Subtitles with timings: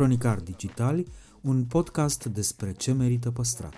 [0.00, 1.06] Cronicar Digitali,
[1.40, 3.74] un podcast despre ce merită păstrat.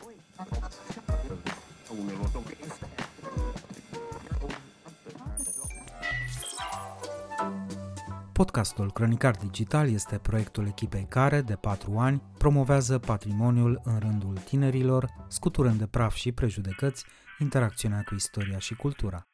[8.33, 15.27] Podcastul Cronicar Digital este proiectul echipei care, de patru ani, promovează patrimoniul în rândul tinerilor,
[15.29, 17.05] scuturând de praf și prejudecăți
[17.39, 19.32] interacțiunea cu istoria și cultura.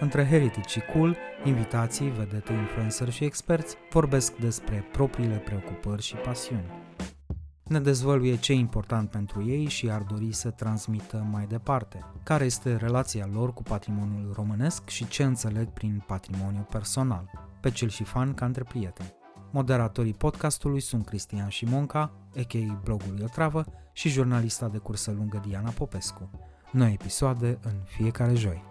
[0.00, 6.70] Între Heritage și Cool, invitații, vedete, influencer și experți vorbesc despre propriile preocupări și pasiuni.
[7.64, 12.44] Ne dezvăluie ce e important pentru ei și ar dori să transmită mai departe, care
[12.44, 17.30] este relația lor cu patrimoniul românesc și ce înțeleg prin patrimoniu personal,
[17.60, 19.14] pe cel și fan ca între prieteni.
[19.50, 22.80] Moderatorii podcastului sunt Cristian Șimonca, a.k.a.
[22.84, 26.30] blogului Otravă, și jurnalista de cursă lungă Diana Popescu.
[26.72, 28.69] Noi episoade în fiecare joi.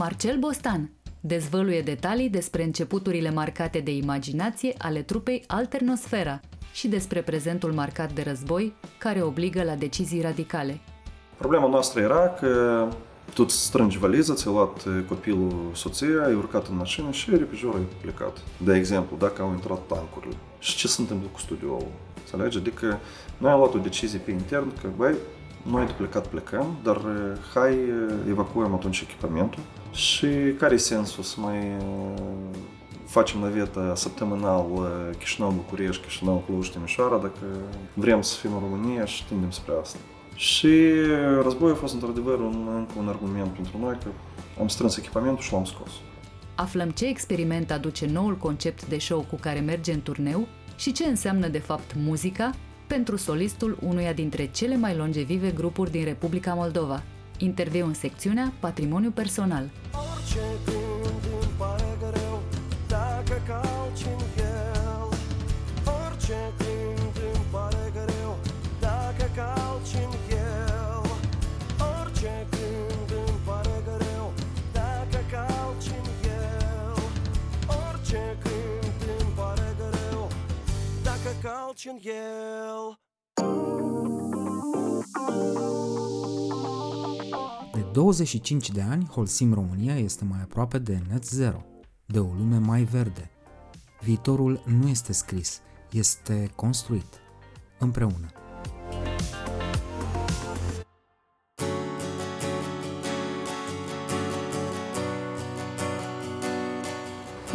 [0.00, 6.40] Marcel Bostan dezvăluie detalii despre începuturile marcate de imaginație ale trupei Alternosfera
[6.72, 10.80] și despre prezentul marcat de război, care obligă la decizii radicale.
[11.36, 12.86] Problema noastră era că
[13.34, 17.86] tu îți strângi valiza, ți-ai luat copilul, soția, ai urcat în mașină și repejor ai
[18.00, 18.38] plecat.
[18.64, 20.36] De exemplu, dacă au intrat tancurile.
[20.58, 21.86] Și ce se întâmplă cu studioul?
[22.20, 22.58] Înțelegi?
[22.58, 22.98] Adică
[23.38, 25.14] noi am luat o decizie pe intern că, băi,
[25.62, 27.00] noi de plecat plecăm, dar
[27.54, 27.78] hai
[28.28, 29.62] evacuăm atunci echipamentul
[29.92, 30.26] și
[30.58, 31.56] care e sensul să mai
[33.06, 34.66] facem naveta săptămânal
[35.18, 37.38] Chișinău-București, Chișinău-Cluj, Timișoara, dacă
[37.94, 39.98] vrem să fim în România și tindem spre asta.
[40.34, 40.90] Și
[41.42, 44.08] războiul a fost într-adevăr un, încă un argument pentru noi că
[44.60, 45.90] am strâns echipamentul și l-am scos.
[46.54, 51.04] Aflăm ce experiment aduce noul concept de show cu care merge în turneu și ce
[51.04, 52.50] înseamnă de fapt muzica
[52.86, 57.02] pentru solistul unuia dintre cele mai longevive grupuri din Republica Moldova.
[57.42, 59.70] Interviu în secțiunea Patrimoniu personal.
[59.92, 62.42] Orice gând îmi pare greu
[62.88, 65.08] dacă calci în el.
[66.04, 68.36] Orice gând îmi pare greu
[68.80, 71.02] dacă calci în el.
[71.98, 74.32] Orice gând îmi pare greu
[74.72, 76.96] dacă calci în el.
[77.86, 80.28] Orice gând îmi pare greu
[81.02, 82.98] dacă calci în el.
[86.19, 86.19] De
[87.92, 91.64] 25 de ani, Holcim România este mai aproape de net zero,
[92.06, 93.30] de o lume mai verde.
[94.00, 95.60] Viitorul nu este scris,
[95.92, 97.20] este construit,
[97.78, 98.26] împreună.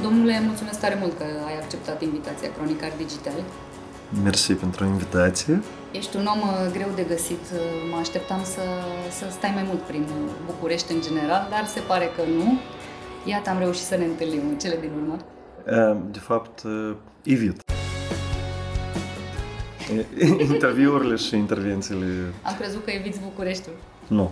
[0.02, 3.44] Domnule, mulțumesc tare mult că ai acceptat invitația Cronicar Digital.
[4.24, 5.62] Mersi pentru invitație.
[5.92, 7.44] Ești un om uh, greu de găsit.
[7.54, 7.60] Uh,
[7.92, 8.62] mă așteptam să,
[9.12, 10.06] să stai mai mult prin
[10.46, 12.60] București în general, dar se pare că nu.
[13.26, 15.18] Iată, am reușit să ne întâlnim în cele din urmă.
[16.12, 16.64] De fapt,
[17.24, 17.62] evit.
[20.52, 22.06] Interviurile și intervențiile.
[22.42, 23.76] Am crezut că eviți Bucureștiul.
[24.08, 24.32] Nu.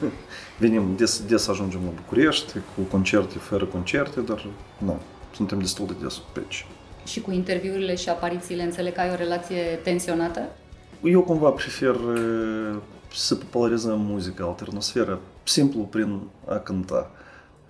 [0.58, 4.46] Venim, des, des ajungem la București, cu concerte, fără concerte, dar
[4.78, 5.00] nu,
[5.34, 6.66] suntem destul de des pe aici.
[7.06, 10.48] Și cu interviurile și aparițiile înțeleg că ai o relație tensionată?
[11.04, 11.96] Eu cumva prefer
[13.14, 17.10] să popularizăm muzica, alternosferă, simplu prin a cânta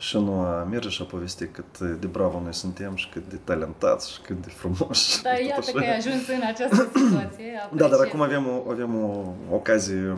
[0.02, 3.38] și nu a merge și a povesti cât de bravo noi suntem și cât de
[3.44, 5.22] talentați și cât de frumoși.
[5.22, 7.68] Da, iată că ai ajuns în această situație.
[7.72, 10.16] Da, dar acum avem o, avem o ocazie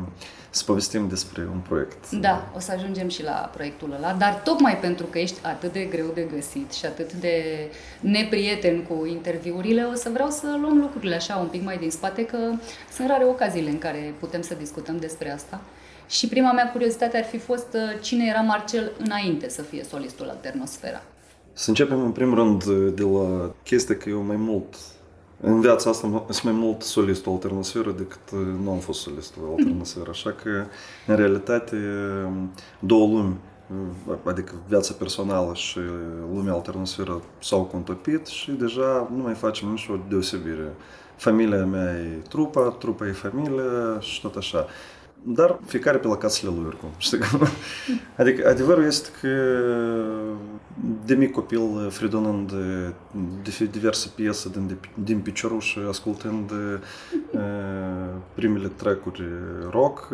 [0.51, 2.11] să povestim despre un proiect.
[2.11, 5.85] Da, o să ajungem și la proiectul ăla, dar tocmai pentru că ești atât de
[5.85, 7.35] greu de găsit și atât de
[8.01, 12.27] neprieten cu interviurile, o să vreau să luăm lucrurile așa un pic mai din spate,
[12.27, 12.39] că
[12.93, 15.61] sunt rare ocaziile în care putem să discutăm despre asta.
[16.15, 20.29] Și prima mea curiozitate ar fi fost uh, cine era Marcel înainte să fie solistul
[20.29, 21.03] Alternosfera.
[21.53, 22.65] Să începem în primul rând
[22.95, 24.75] de la chestia că eu mai mult
[25.41, 30.11] în viața asta sunt mai mult solistul alternosferă decât uh, nu am fost solistul alternosferă.
[30.11, 30.51] Așa că,
[31.07, 31.77] în realitate,
[32.79, 33.37] două lumi,
[34.09, 35.79] uh, adică viața personală și
[36.33, 40.73] lumea alternosferă s-au contopit și deja nu mai facem nicio deosebire.
[41.17, 44.67] Familia mea e trupa, trupa e familia și tot așa.
[45.27, 46.89] Dar fiecare pe locațiile lui oricum.
[47.07, 47.19] Știi?
[48.17, 49.29] Adică adevărul este că
[51.05, 52.53] de mic copil, fredonând
[53.43, 56.79] de diverse piese din, din picioruș, ascultând uh,
[58.35, 59.03] primele track
[59.71, 60.09] rock,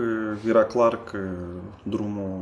[0.49, 1.19] era clar că
[1.83, 2.41] drumul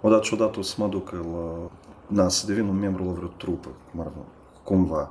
[0.00, 1.70] odată și odată o să mă ducă la
[2.06, 4.10] na, să devin un membru la vreo trupă, cum ar
[4.62, 5.10] cumva.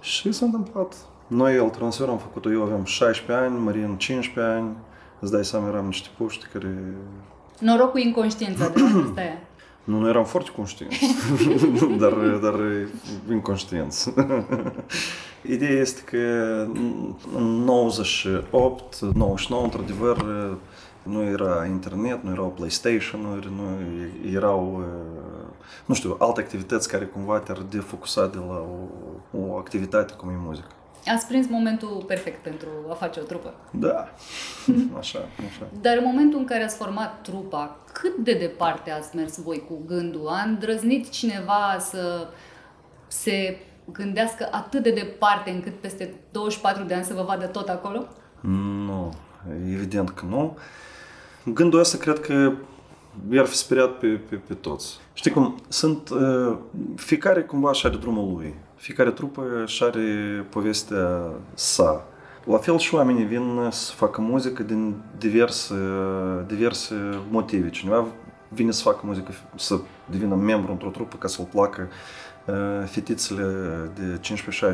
[0.00, 0.94] Și s-a întâmplat.
[1.26, 4.76] Noi, al transfer, am făcut-o, eu aveam 16 ani, Marin 15 ani,
[5.20, 6.94] îți dai seama, eram niște puști care...
[7.58, 9.38] Noroc cu inconștiența de asta aia.
[9.84, 11.16] Nu, noi eram foarte conștienți,
[12.02, 12.54] dar, dar
[13.30, 14.12] inconștienți.
[15.54, 16.16] Ideea este că
[17.36, 20.24] în 98, 99, într-adevăr,
[21.02, 23.78] nu era internet, nu erau PlayStation-uri, nu
[24.34, 24.84] erau,
[25.86, 28.66] nu știu, alte activități care cumva te-ar defocusa de la
[29.32, 30.68] o, o activitate cum e muzică.
[31.06, 33.54] Ați prins momentul perfect pentru a face o trupă.
[33.70, 34.08] Da,
[34.98, 35.18] așa,
[35.48, 35.66] așa.
[35.80, 39.82] Dar în momentul în care ați format trupa, cât de departe ați mers voi cu
[39.86, 40.28] gândul?
[40.28, 42.28] A îndrăznit cineva să
[43.06, 43.58] se
[43.92, 48.06] gândească atât de departe încât peste 24 de ani să vă vadă tot acolo?
[48.40, 49.12] Nu,
[49.72, 50.56] evident că nu.
[51.44, 52.52] Gândul ăsta cred că
[53.30, 54.98] i-ar fi speriat pe, pe, pe toți.
[55.12, 56.56] Știi cum, sunt, uh,
[56.96, 58.54] fiecare cumva și are drumul lui.
[58.80, 61.22] Fiecare trupă și are povestea
[61.54, 62.04] sa.
[62.44, 65.74] La fel și oamenii vin să facă muzică din diverse,
[66.46, 66.94] diverse
[67.30, 67.70] motive.
[67.70, 68.06] Cineva
[68.48, 69.78] vine să facă muzică, să
[70.10, 71.88] devină membru într-o trupă ca să-l placă
[72.84, 73.46] fetițele
[73.94, 74.20] de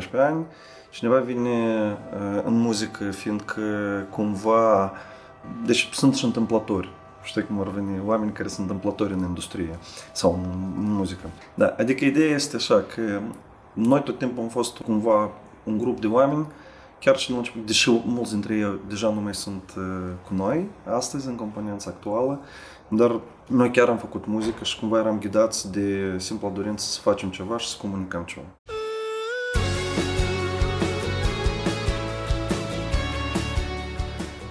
[0.09, 0.45] 15-16 ani.
[0.89, 1.97] Cineva vine
[2.43, 3.61] în muzică fiindcă
[4.09, 4.91] cumva...
[5.65, 6.89] Deci sunt și întâmplători.
[7.23, 9.77] Știi cum ar veni oameni care sunt întâmplători în industrie
[10.11, 10.39] sau
[10.77, 11.29] în muzică.
[11.53, 13.19] Da, adică ideea este așa că
[13.77, 15.31] noi tot timpul am fost cumva
[15.63, 16.47] un grup de oameni,
[16.99, 19.83] chiar și în început, deși mulți dintre ei deja nu mai sunt uh,
[20.27, 22.39] cu noi astăzi, în componența actuală,
[22.87, 27.29] dar noi chiar am făcut muzică și cumva eram ghidați de simpla dorință să facem
[27.29, 28.45] ceva și să comunicăm ceva.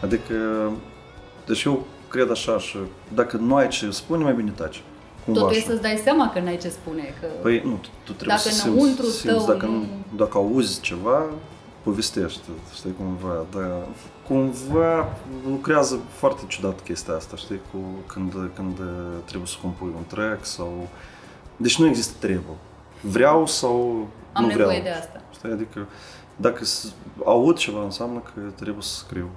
[0.02, 0.70] Adică,
[1.46, 2.76] deci eu cred așa și
[3.14, 4.82] dacă nu ai ce spune, mai bine taci.
[5.26, 7.14] Cumva Tot trebuie să-ți dai seama că n-ai ce spune.
[7.20, 7.26] Că...
[7.42, 9.84] Păi nu, tu, tu trebuie dacă să simți, simți tău dacă, nu...
[10.16, 11.24] dacă auzi ceva,
[11.82, 13.86] povestește, știi, cumva, dar
[14.26, 15.08] cumva
[15.48, 18.80] lucrează foarte ciudat chestia asta, știi, cu când, când
[19.24, 20.88] trebuie să compui un track sau...
[21.56, 22.56] Deci nu există trebuie.
[23.00, 24.82] Vreau sau Am nu nevoie vreau.
[24.82, 25.20] de asta.
[25.32, 25.86] Știi, adică
[26.36, 26.64] dacă
[27.24, 29.28] aud ceva înseamnă că trebuie să scriu.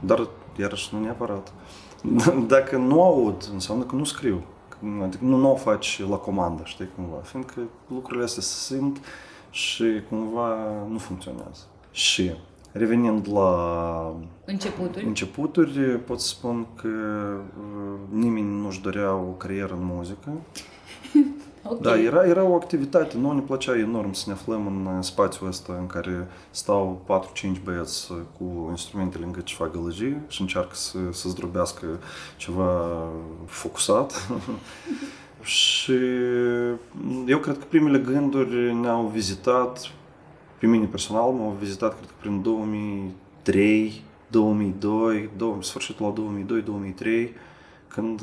[0.00, 0.28] Dar
[0.58, 1.52] iarăși nu neapărat.
[2.54, 4.42] Dacă nu aud, înseamnă că nu scriu.
[5.02, 7.16] Adică nu, nu o faci la comandă, știi, cumva.
[7.16, 9.00] Fiindcă lucrurile astea se simt
[9.50, 10.56] și cumva
[10.88, 11.62] nu funcționează.
[11.90, 12.32] Și
[12.72, 14.14] revenind la
[14.44, 20.30] începuturi, începuturi pot să spun că uh, nimeni nu-și dorea o carieră în muzică.
[21.68, 21.78] Okay.
[21.80, 23.16] Da, era, era o activitate.
[23.16, 27.02] Nu ne plăcea enorm să ne aflăm în spațiul ăsta în care stau
[27.58, 31.86] 4-5 băieți cu instrumente lângă ceva gălăgie și încearcă să, să zdrobească
[32.36, 33.02] ceva
[33.46, 34.28] focusat.
[35.40, 35.98] și
[37.26, 39.90] eu cred că primele gânduri ne-au vizitat,
[40.58, 46.62] pe mine personal, m-au vizitat, cred că prin 2003, 2002, 2000, sfârșitul la
[47.26, 47.28] 2002-2003,
[47.88, 48.22] când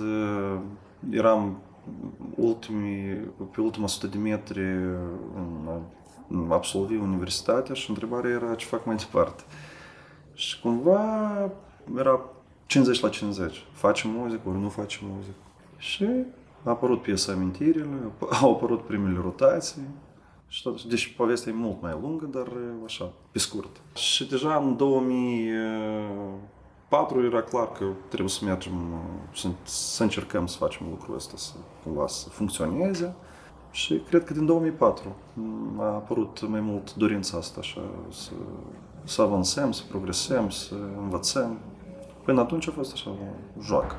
[1.10, 1.57] eram
[2.35, 3.13] ultimii,
[3.51, 4.62] pe ultima sută de metri
[6.27, 9.44] în, absolvi universitatea și întrebarea era ce fac mai departe.
[10.33, 11.30] Și cumva
[11.97, 12.19] era
[12.65, 13.65] 50 la 50.
[13.71, 15.35] Facem muzică ori nu facem muzică.
[15.77, 16.06] Și
[16.63, 17.88] a apărut piesa Amintirile,
[18.41, 19.81] au apărut primele rotații.
[20.47, 22.47] Și tot, deci povestea e mult mai lungă, dar
[22.86, 23.81] așa, pe scurt.
[23.95, 25.51] Și deja în 2000
[26.93, 28.73] 4 era clar că trebuie să mergem,
[29.35, 31.51] să, să încercăm să facem lucrul ăsta, să
[31.83, 33.13] cumva să funcționeze.
[33.71, 35.15] Și cred că din 2004
[35.79, 37.81] a apărut mai mult dorința asta, așa,
[38.12, 38.31] să,
[39.03, 41.57] să avansăm, să progresăm, să învățăm.
[42.23, 43.95] Până atunci a fost așa o joacă.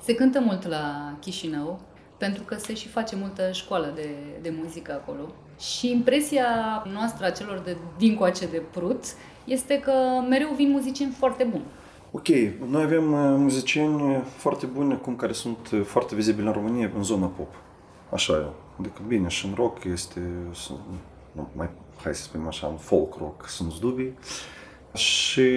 [0.00, 1.80] Se cântă mult la Chișinău,
[2.16, 4.08] pentru că se și face multă școală de,
[4.42, 5.22] de muzică acolo.
[5.58, 6.46] Și impresia
[6.92, 9.04] noastră a celor de dincoace de Prut
[9.44, 9.92] este că
[10.28, 11.64] mereu vin muzicieni foarte buni.
[12.10, 12.28] Ok,
[12.68, 17.02] noi avem uh, muzicieni foarte buni acum care sunt uh, foarte vizibili în România în
[17.02, 17.54] zona pop.
[18.12, 18.46] Așa e.
[18.78, 20.20] Adică bine, și în rock este,
[21.32, 21.68] nu, mai,
[22.02, 24.18] hai să spunem așa, în folk rock sunt zdubii.
[24.94, 25.50] Și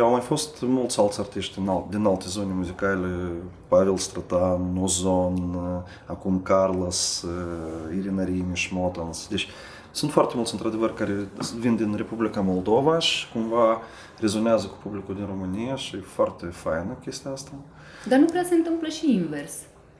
[0.00, 3.30] au mai fost mulți alți artiști din, alt, din alte zone muzicale,
[3.68, 7.26] Pavel Stratan, Ozon, uh, acum Carlos,
[7.96, 9.28] Irina Rimiș, Motans.
[9.28, 9.48] Deci
[9.94, 13.80] sunt foarte mulți, într-adevăr, care vin din Republica Moldova și cumva
[14.20, 17.50] rezonează cu publicul din România și e foarte faină chestia asta.
[18.08, 19.52] Dar nu prea se întâmplă și invers.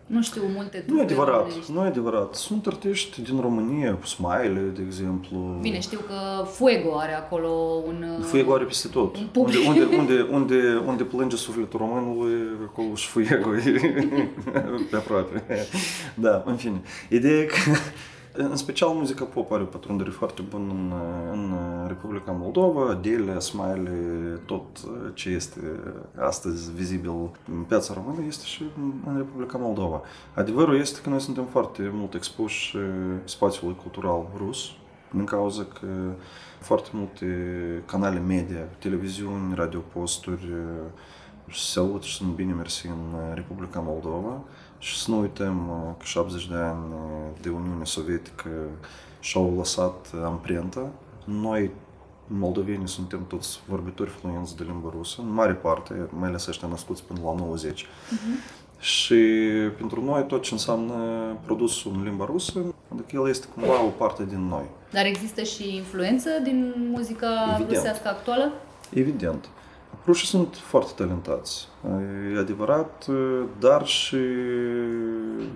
[0.07, 1.73] Nu știu, multe Nu e adevărat, românești.
[1.73, 2.35] nu e adevărat.
[2.35, 5.59] Sunt artiști din România, cu Smile, de exemplu.
[5.61, 7.49] Bine, știu că Fuego are acolo
[7.87, 8.05] un...
[8.23, 9.17] Fuego are peste tot.
[9.17, 12.33] Un unde, unde, unde, unde, unde plânge sufletul românului,
[12.69, 13.81] acolo și Fuego e
[14.91, 15.43] pe aproape.
[16.15, 16.83] Da, în fine.
[17.09, 17.55] Ideea e că
[18.37, 20.93] În special muzica pop are o pătrundere foarte bună în,
[21.33, 21.55] în
[21.87, 24.65] Republica Moldova, Adele, Smiley, tot
[25.15, 25.61] ce este
[26.19, 27.11] astăzi vizibil
[27.53, 28.63] în piața română este și
[29.07, 30.03] în Republica Moldova.
[30.35, 32.77] Adevărul este că noi suntem foarte mult expuși
[33.25, 34.71] spațiului cultural rus,
[35.11, 35.87] din cauza că
[36.61, 37.27] foarte multe
[37.87, 40.49] canale media, televiziuni, radioposturi
[41.53, 44.41] se aud și sunt bine mersi în Republica Moldova
[44.85, 46.93] și să nu uităm că 70 de ani
[47.41, 48.51] de Uniune Sovietică
[49.21, 50.91] și-au lăsat amprenta.
[51.25, 51.71] Noi,
[52.27, 57.03] moldovenii, suntem toți vorbitori fluenți de limba rusă, în mare parte, mai ales ăștia născuți
[57.03, 57.85] până la 90.
[57.85, 58.63] Uh-huh.
[58.81, 59.15] Și
[59.77, 60.95] pentru noi tot ce înseamnă
[61.45, 64.65] produsul în limba rusă, adică el este cumva o parte din noi.
[64.91, 67.71] Dar există și influență din muzica Evident.
[67.71, 68.53] rusească actuală?
[68.91, 69.49] Evident.
[70.07, 71.69] Rușii sunt foarte talentați,
[72.35, 73.07] e adevărat,
[73.59, 74.17] dar și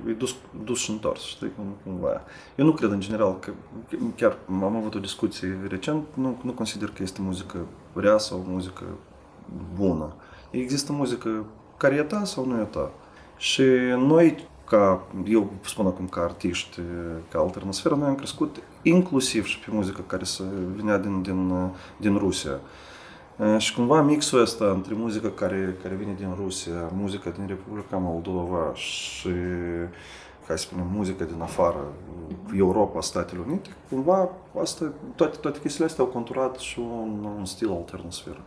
[0.08, 1.52] e dus, dus și întors, știi,
[1.82, 2.20] cumva.
[2.56, 3.50] Eu nu cred în general că,
[4.16, 7.58] chiar am avut o discuție recent, nu, nu consider că este muzică
[7.94, 8.84] rea sau muzică
[9.74, 10.14] bună.
[10.50, 11.44] Există muzică
[11.76, 12.90] care e ta sau nu e ta.
[13.36, 13.62] Și
[13.96, 16.80] noi, ca, eu spun acum ca artiști,
[17.30, 20.42] ca alternosferă, noi am crescut inclusiv și pe muzică care se
[20.74, 22.60] vinea din, din, din Rusia.
[23.58, 28.74] Și cumva mixul ăsta între muzica care, care vine din Rusia, muzica din Republica Moldova
[28.74, 29.28] și,
[30.46, 31.92] ca să spunem, muzica din afară,
[32.56, 34.28] Europa, Statele Unite, cumva
[34.60, 38.40] asta, toate, toate chestiile astea au conturat și un, un stil alternosferă.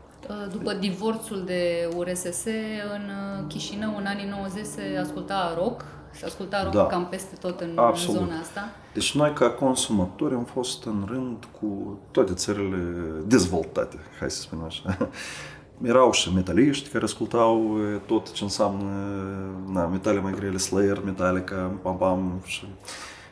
[0.51, 2.45] După divorțul de URSS,
[2.93, 3.11] în
[3.47, 6.85] Chișinău, în anii 90, se asculta rock, se asculta rock da.
[6.85, 8.19] cam peste tot în Absolut.
[8.19, 8.69] zona asta.
[8.93, 12.77] Deci noi, ca consumatori, am fost în rând cu toate țările
[13.25, 14.97] dezvoltate, hai să spunem așa.
[15.83, 18.91] Erau și metaliști care ascultau tot ce înseamnă
[19.71, 22.65] na, metale mai grele, Slayer, Metallica, Pam Pam și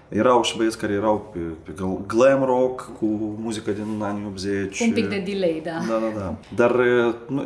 [0.10, 1.74] erau și băieți care erau pe, pe
[2.08, 3.06] glam rock cu
[3.38, 4.80] muzică din anii 80.
[4.80, 5.72] Un pic de delay, da.
[5.72, 6.36] Da, da, da.
[6.56, 6.76] Dar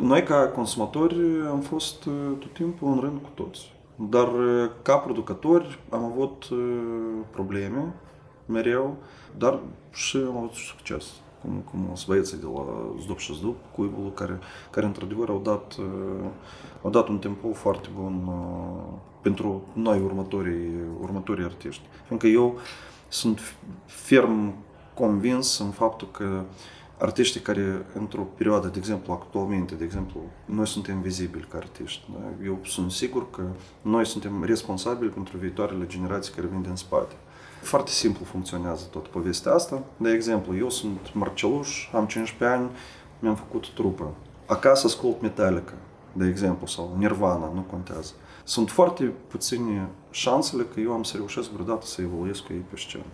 [0.00, 1.16] noi ca consumatori
[1.50, 2.02] am fost
[2.38, 3.72] tot timpul în rând cu toți.
[4.10, 4.28] Dar
[4.82, 6.44] ca producători am avut
[7.30, 7.94] probleme
[8.46, 8.96] mereu,
[9.38, 9.58] dar
[9.92, 11.04] și am avut succes.
[11.40, 12.64] Cum, cum sunt băieții de la
[13.00, 14.38] Zdup și Zdup, cuibul, care,
[14.70, 15.76] care într-adevăr au dat,
[16.82, 18.28] au dat un tempo foarte bun
[19.22, 21.82] pentru noi următorii, următorii artiști.
[22.06, 22.58] Fiindcă eu
[23.08, 23.40] sunt
[23.84, 24.54] ferm
[24.94, 26.42] convins în faptul că
[26.98, 32.02] artiștii care într-o perioadă, de exemplu, actualmente, de exemplu, noi suntem vizibili ca artiști.
[32.12, 32.44] Da?
[32.44, 33.42] Eu sunt sigur că
[33.82, 37.14] noi suntem responsabili pentru viitoarele generații care vin din spate.
[37.64, 39.82] Foarte simplu funcționează tot povestea asta.
[39.96, 42.70] De exemplu, eu sunt Marceluș, am 15 ani,
[43.18, 44.14] mi-am făcut trupă.
[44.46, 45.72] Acasă ascult Metallica,
[46.12, 48.12] de exemplu, sau Nirvana, nu contează.
[48.44, 52.76] Sunt foarte puține șansele că eu am să reușesc vreodată să evoluez cu ei pe
[52.76, 53.04] scenă.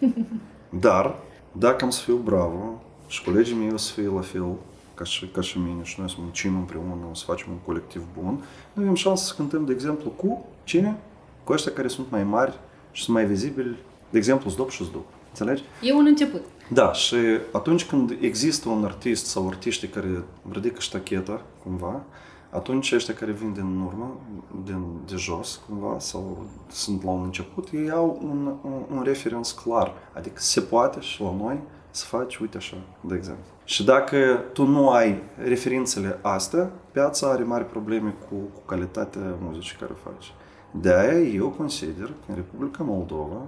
[0.86, 1.16] Dar,
[1.52, 4.54] dacă am să fiu bravo și colegii mei o să fie la fel
[4.94, 8.44] ca și, ca și mine și noi să muncim împreună, să facem un colectiv bun,
[8.72, 10.96] noi avem șansa să cântăm, de exemplu, cu cine?
[11.44, 12.58] Cu ăștia care sunt mai mari
[12.96, 13.76] și sunt mai vizibili,
[14.10, 15.04] de exemplu, Zdop și Zdop.
[15.28, 15.62] Înțelegi?
[15.82, 16.42] E un început.
[16.68, 17.16] Da, și
[17.52, 22.02] atunci când există un artist sau artiști care ridică ștacheta, cumva,
[22.50, 24.20] atunci ăștia care vin din urmă,
[24.64, 29.50] din, de jos, cumva, sau sunt la un început, ei au un, un, un referenț
[29.50, 29.92] clar.
[30.12, 31.58] Adică se poate și la noi
[31.90, 33.44] să faci, uite așa, de exemplu.
[33.64, 39.76] Și dacă tu nu ai referințele astea, piața are mari probleme cu, cu calitatea muzicii
[39.80, 40.32] care faci.
[40.70, 43.40] De aia eu consider că în Republica Moldova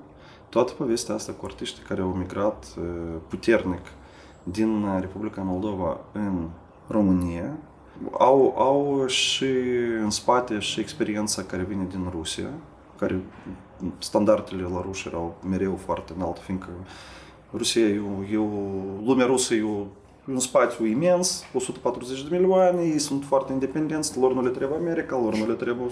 [0.49, 2.67] toată povestea asta cu artiștii care au migrat
[3.29, 3.81] puternic
[4.43, 6.49] din Republica Moldova în
[6.87, 7.57] România
[8.19, 9.45] au, au și
[10.03, 12.49] în spate și experiența care vine din Rusia,
[12.99, 13.21] care
[13.99, 16.69] standardele la ruși erau mereu foarte înalte, fiindcă
[17.53, 18.49] Rusia e, e o,
[19.05, 19.85] lumea rusă e o
[20.31, 25.17] un spațiu imens, 140 de milioane, ei sunt foarte independenți, lor nu le trebuie America,
[25.17, 25.87] lor nu le trebuie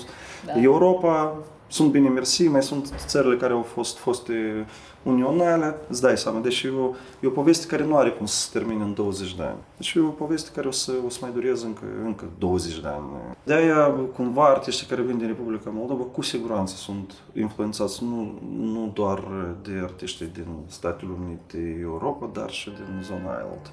[0.47, 0.61] da.
[0.61, 1.37] Europa,
[1.69, 4.67] sunt bine mersi, mai sunt țările care au fost foste
[5.03, 6.91] unionale, îți dai seama, deci e o,
[7.21, 9.59] e o poveste care nu are cum să se termine în 20 de ani.
[9.77, 12.89] Deci e o poveste care o să, o să mai dureze încă, încă 20 de
[12.89, 13.05] ani.
[13.43, 19.25] De-aia, cumva, artiștii care vin din Republica Moldova, cu siguranță sunt influențați nu, nu doar
[19.63, 23.71] de artiștii din Statele Unite, Europa, dar și din zona aia altă.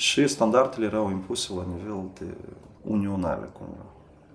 [0.00, 2.34] Și standardele erau impuse la nivel de
[2.82, 3.84] unionale, cumva.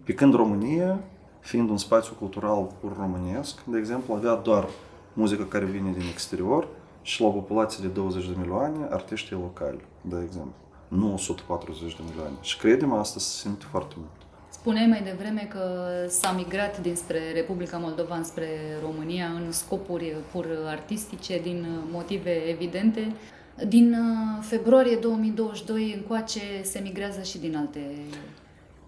[0.03, 0.99] Pe când România,
[1.39, 4.67] fiind un spațiu cultural pur românesc, de exemplu, avea doar
[5.13, 6.67] muzică care vine din exterior
[7.01, 10.53] și la o populație de 20 de milioane, artiștii locali, de exemplu.
[10.87, 12.35] Nu 140 de milioane.
[12.41, 14.25] Și credem, asta se simte foarte mult.
[14.49, 15.61] Spuneai mai devreme că
[16.07, 18.47] s-a migrat dinspre Republica Moldova spre
[18.81, 23.15] România în scopuri pur artistice, din motive evidente.
[23.63, 27.79] Din uh, februarie 2022 încoace se migrează și din alte,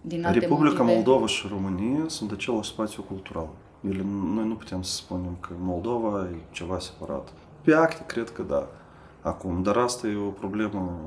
[0.02, 0.94] din alte Republica motive.
[0.94, 3.48] Moldova și România sunt același spațiu cultural.
[3.90, 7.34] Ele, noi nu putem să spunem că Moldova e ceva separat.
[7.62, 8.68] Pe acte, cred că da,
[9.22, 11.00] acum, dar asta e o problemă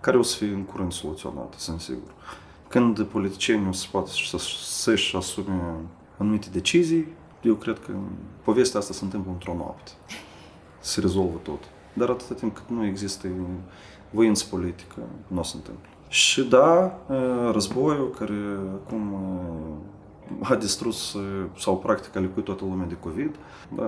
[0.00, 2.14] care o să fie în curând soluționată, sunt sigur.
[2.68, 5.74] Când politicienii o să poată să, să-și asume
[6.16, 7.06] anumite decizii,
[7.42, 7.92] eu cred că
[8.44, 9.90] povestea asta se întâmplă într-o noapte.
[10.80, 11.73] Se rezolvă tot.
[11.94, 13.28] Dar atâta timp cât nu există
[14.10, 15.88] voință politică, nu o se întâmplă.
[16.08, 16.98] Și da,
[17.52, 19.14] războiul care acum
[20.42, 21.16] a distrus
[21.58, 23.36] sau practic a licuit toată lumea de COVID,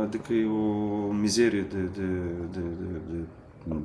[0.04, 2.06] adică e o mizerie de, de,
[2.52, 2.98] de, de,
[3.66, 3.76] de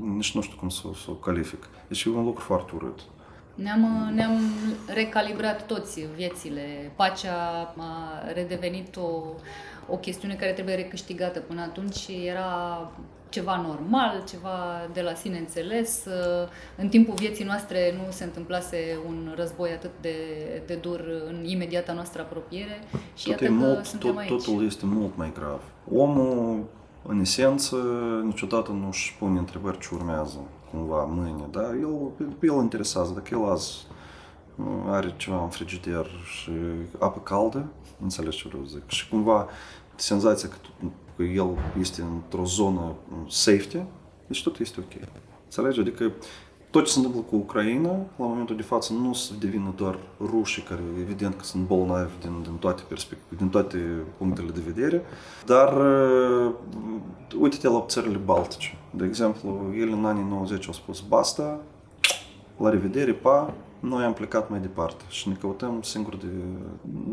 [0.00, 1.68] nici nu știu cum să, să o calific.
[1.88, 3.00] Deci e un lucru foarte urât.
[3.54, 4.40] Ne-am, ne-am
[4.94, 6.92] recalibrat toți viețile.
[6.96, 9.22] Pacea a redevenit o,
[9.88, 11.40] o chestiune care trebuie recâștigată.
[11.40, 12.90] Până atunci era
[13.30, 16.04] ceva normal, ceva de la sine înțeles.
[16.76, 20.14] În timpul vieții noastre nu se întâmplase un război atât de,
[20.66, 22.82] de dur în imediata noastră apropiere
[23.14, 24.28] și tot iată că mult, suntem tot, aici.
[24.28, 25.62] Totul este mult mai grav.
[25.92, 26.64] Omul,
[27.06, 27.76] în esență,
[28.24, 31.68] niciodată nu își pune întrebări ce urmează cumva mâine, da?
[31.68, 32.10] El,
[32.40, 33.86] el interesează, dacă el azi
[34.86, 36.50] are ceva în frigider și
[36.98, 37.66] apă caldă,
[38.02, 39.48] înțelegi ce vreau să zic, și cumva
[39.94, 40.56] senzația că,
[41.20, 42.94] că el este într-o zonă
[43.28, 43.78] safety,
[44.26, 45.08] deci tot este ok.
[45.44, 45.80] Înțelegi?
[45.80, 46.12] Adică
[46.70, 50.62] tot ce se întâmplă cu Ucraina, la momentul de față, nu se devină doar rușii,
[50.62, 53.78] care evident că sunt bolnavi din, din toate perspective, din toate
[54.18, 55.02] punctele de vedere,
[55.46, 56.52] dar uh,
[57.40, 58.78] uite-te la țările baltice.
[58.90, 61.60] De exemplu, ele în anii 90 au spus basta,
[62.56, 66.26] la revedere, pa, noi am plecat mai departe și ne căutăm singur de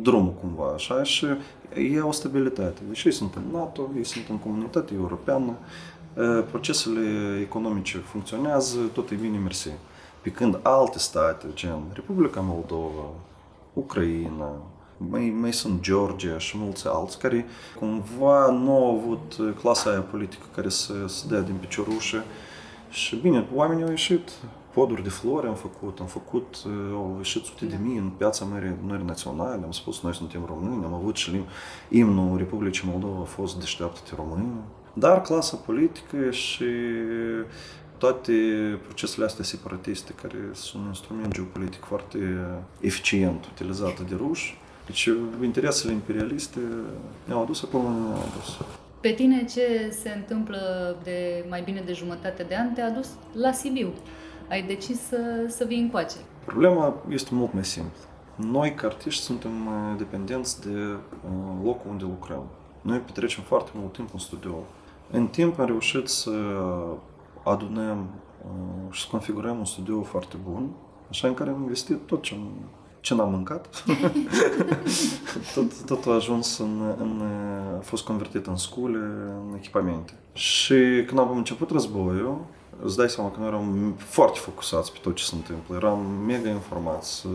[0.01, 1.25] drumul cumva, așa, și
[1.91, 2.81] e o stabilitate.
[2.87, 5.57] Deci ei sunt în NATO, ei sunt în comunitatea europeană,
[6.49, 9.69] procesele economice funcționează, tot e bine, mersi.
[10.21, 13.09] Pe când alte state, gen Republica Moldova,
[13.73, 14.51] Ucraina,
[14.97, 17.45] mai, mai sunt Georgia și mulți alți care
[17.79, 22.23] cumva nu au avut clasa aia politică care să se dea din piciorușă
[22.89, 24.31] și bine, oamenii au ieșit,
[24.77, 26.63] poduri de flori am făcut, am făcut,
[26.93, 30.85] au ieșit sute de mii în piața mării, mării naționale, am spus noi suntem români,
[30.85, 31.41] am avut și
[31.89, 34.47] imnul Republicii Moldova a fost deșteaptă-te români.
[34.93, 36.65] Dar clasa politică și
[37.97, 38.33] toate
[38.83, 42.19] procesele astea separatiste, care sunt un instrument geopolitic foarte
[42.79, 45.09] eficient utilizat de ruși, deci
[45.43, 46.59] interesele imperialiste
[47.25, 48.57] ne-au adus acolo unde ne-au adus.
[48.99, 53.51] Pe tine ce se întâmplă de mai bine de jumătate de ani te-a dus la
[53.51, 53.93] Sibiu.
[54.49, 56.15] Ai decis să, să vii încoace.
[56.45, 57.99] Problema este mult mai simplă.
[58.35, 59.51] Noi, ca artiști, suntem
[59.97, 60.95] dependenți de
[61.63, 62.43] locul unde lucrăm.
[62.81, 64.63] Noi petrecem foarte mult timp în studio.
[65.11, 66.31] În timp am reușit să
[67.43, 68.07] adunăm
[68.91, 70.69] și să configurăm un studio foarte bun,
[71.09, 72.49] așa în care am investit tot ce am
[72.99, 73.83] ce n-am mâncat.
[75.55, 77.21] tot, totul a ajuns în, în,
[77.77, 78.99] a fost convertit în scule,
[79.49, 80.13] în echipamente.
[80.33, 82.45] Și când am început războiul,
[82.83, 86.49] îți dai seama că noi eram foarte focusați pe tot ce se întâmplă, eram mega
[86.49, 87.27] informați.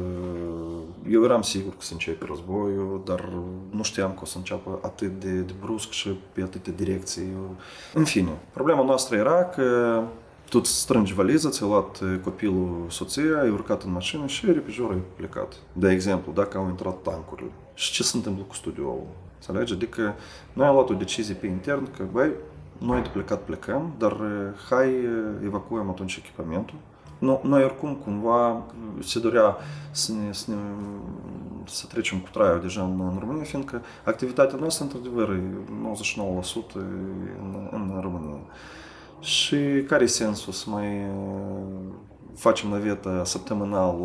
[1.09, 3.29] Eu eram sigur că se începe războiul, dar
[3.71, 7.33] nu știam că o să înceapă atât de, de brusc și pe atâtea direcții.
[7.95, 10.01] În fine, problema noastră era că
[10.49, 15.03] tu îți strângi valiza, ți-ai luat copilul, soția, ai urcat în mașină și repejor ai
[15.17, 15.55] plecat.
[15.73, 17.51] De exemplu, dacă au intrat tancurile.
[17.75, 19.07] Și ce se întâmplă cu studioul?
[19.35, 19.73] Înțelegi?
[19.73, 20.15] Adică
[20.53, 22.31] noi am luat o decizie pe intern că, băi,
[22.85, 24.17] noi de plecat plecăm, dar
[24.71, 24.89] hai
[25.45, 26.75] evacuăm atunci echipamentul.
[27.19, 28.63] No, noi oricum cumva
[29.01, 29.57] se dorea
[29.91, 30.57] să, ne, să, ne,
[31.67, 35.43] să trecem cu traiul deja în, în România, fiindcă activitatea noastră, într-adevăr, e
[36.71, 36.75] 99%
[37.43, 38.41] în, în România.
[39.21, 40.87] Și care e sensul să mai
[42.35, 43.97] facem navetă săptămânal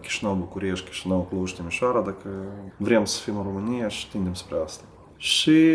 [0.00, 2.28] Chișinău-București, Chișinău-Cluj, Timișoara, dacă
[2.76, 4.84] vrem să fim în România și tindem spre asta.
[5.16, 5.74] Și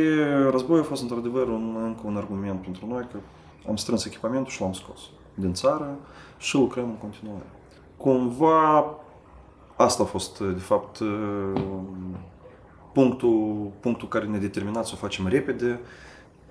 [0.49, 3.17] războiul a fost într-adevăr un, încă un argument pentru noi că
[3.67, 4.99] am strâns echipamentul și l-am scos
[5.33, 5.97] din țară
[6.37, 7.45] și lucrăm în continuare.
[7.97, 8.95] Cumva
[9.75, 10.99] asta a fost, de fapt,
[12.93, 15.79] punctul, punctul care ne-a determinat să o facem repede,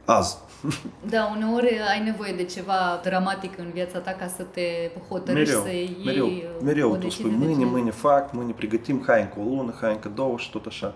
[0.05, 0.37] azi.
[1.11, 5.63] Da, uneori ai nevoie de ceva dramatic în viața ta ca să te hotărăști mereu,
[5.63, 6.27] să iei mereu,
[6.61, 7.71] o mereu tu decizie spui de mâine, genul.
[7.71, 10.95] mâine fac, mâine pregătim, hai încă o lună, hai încă două și tot așa.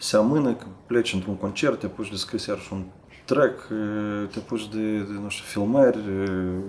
[0.00, 2.84] Se amână, că pleci într-un concert, te apuci de scris iarăși un
[3.24, 3.66] track,
[4.32, 5.98] te apuci de, de nu știu, filmări,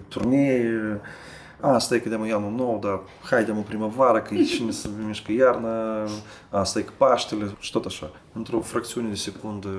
[0.08, 1.02] turnee,
[1.60, 4.90] a, stai că de iau un nou, dar haide mă primăvară, că e cine să
[5.06, 6.06] mișcă iarna,
[6.50, 8.12] a, stai că Paștele și tot așa.
[8.34, 9.70] Într-o fracțiune de secundă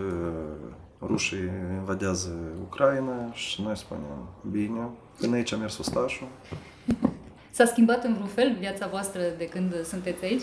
[1.00, 4.88] rușii invadează Ucraina și noi spunem, bine,
[5.20, 6.26] până aici a mers ostașul.
[7.50, 10.42] S-a schimbat în vreun fel viața voastră de când sunteți aici?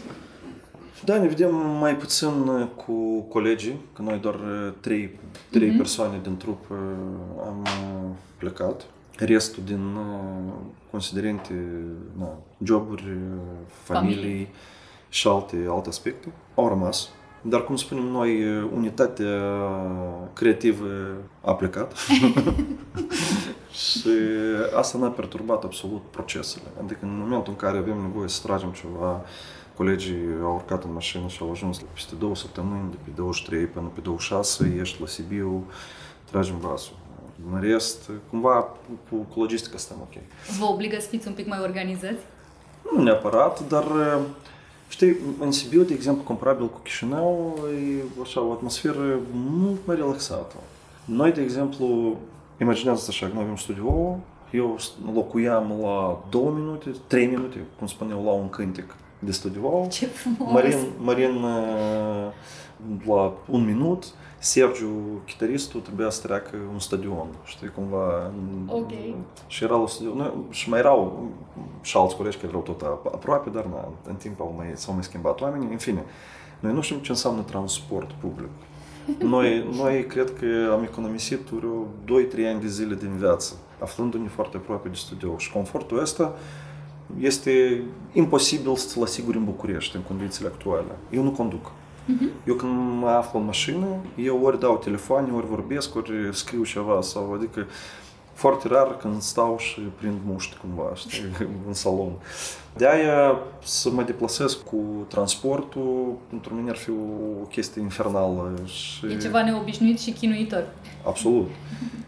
[1.05, 4.35] Da, ne vedem mai puțin cu colegii, că noi doar
[4.79, 5.19] trei,
[5.51, 5.77] trei mm-hmm.
[5.77, 6.65] persoane din trup
[7.45, 7.67] am
[8.37, 8.85] plecat.
[9.17, 9.97] Restul din
[10.91, 11.53] considerente,
[12.17, 13.17] na, joburi,
[13.83, 14.47] familii Familie.
[15.09, 17.09] și alte, alte aspecte au rămas.
[17.41, 19.41] Dar, cum spunem noi, unitatea
[20.33, 20.85] creativă
[21.41, 21.93] a plecat.
[23.85, 24.09] și
[24.75, 26.65] asta n-a perturbat absolut procesele.
[26.83, 29.23] Adică în momentul în care avem nevoie să tragem ceva,
[29.77, 33.91] colegii au urcat în mașină și au ajuns peste două săptămâni, de pe 23 până
[33.93, 35.65] pe 26, ești la Sibiu,
[36.31, 36.95] tragem vasul.
[37.53, 38.67] În rest, cumva,
[39.09, 40.21] cu, cu logistica stăm ok.
[40.59, 42.21] Vă obligă să fiți un pic mai organizați?
[42.95, 43.85] Nu neapărat, dar
[44.89, 47.57] Știi, în Sibiu, de exemplu, comparabil cu Chișinău,
[47.99, 50.55] e așa o atmosferă mult mai relaxată.
[51.05, 52.17] Noi, de exemplu,
[52.61, 54.19] imaginează așa, că noi avem studio,
[54.51, 54.77] eu
[55.13, 59.87] locuiam la două minute, trei minute, cum spuneau, la un cântec de studio.
[59.89, 60.51] Ce frumos!
[60.51, 61.45] Marin, Marin
[63.05, 64.03] la un minut,
[64.39, 68.31] Sergiu, chitaristul, trebuia să treacă un stadion, știi, cumva.
[68.67, 68.91] Ok.
[69.47, 71.29] Și era la stadion, și mai erau
[71.81, 72.81] și alți colegi care erau tot
[73.13, 75.67] aproape, dar na, în timp au mai, s-au mai schimbat oamenii.
[75.71, 76.03] În fine,
[76.59, 78.49] noi nu știm ce înseamnă transport public.
[79.19, 81.49] Noi, noi cred că am economisit 2-3
[82.47, 85.37] ani de zile din viață, aflându-ne foarte aproape de studio.
[85.37, 86.33] Și confortul ăsta
[87.19, 90.91] este imposibil să-l asiguri în București, în condițiile actuale.
[91.09, 91.71] Eu nu conduc.
[91.71, 92.47] Uh-huh.
[92.47, 97.01] Eu când mă aflu în mașină, eu ori dau telefoane, ori vorbesc, ori scriu ceva
[97.01, 97.65] sau adică
[98.37, 101.23] foarte rar când stau și prind muști cumva, știi,
[101.67, 102.11] în salon.
[102.75, 108.53] De aia să mă deplasez cu transportul, pentru mine ar fi o chestie infernală.
[108.65, 109.05] Și...
[109.05, 110.63] E ceva neobișnuit și chinuitor.
[111.05, 111.49] Absolut.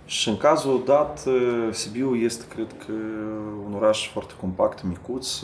[0.06, 1.28] și în cazul dat,
[1.72, 2.94] Sibiu este, cred că,
[3.66, 5.40] un oraș foarte compact, micuț,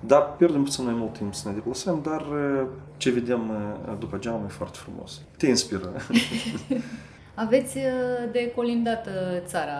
[0.00, 2.24] da, pierdem puțin mai mult timp să ne deplasăm, dar
[2.96, 3.52] ce vedem
[3.98, 5.20] după geam e foarte frumos.
[5.36, 5.92] Te inspiră.
[7.40, 7.78] Aveți
[8.32, 9.08] de colindat
[9.46, 9.78] țara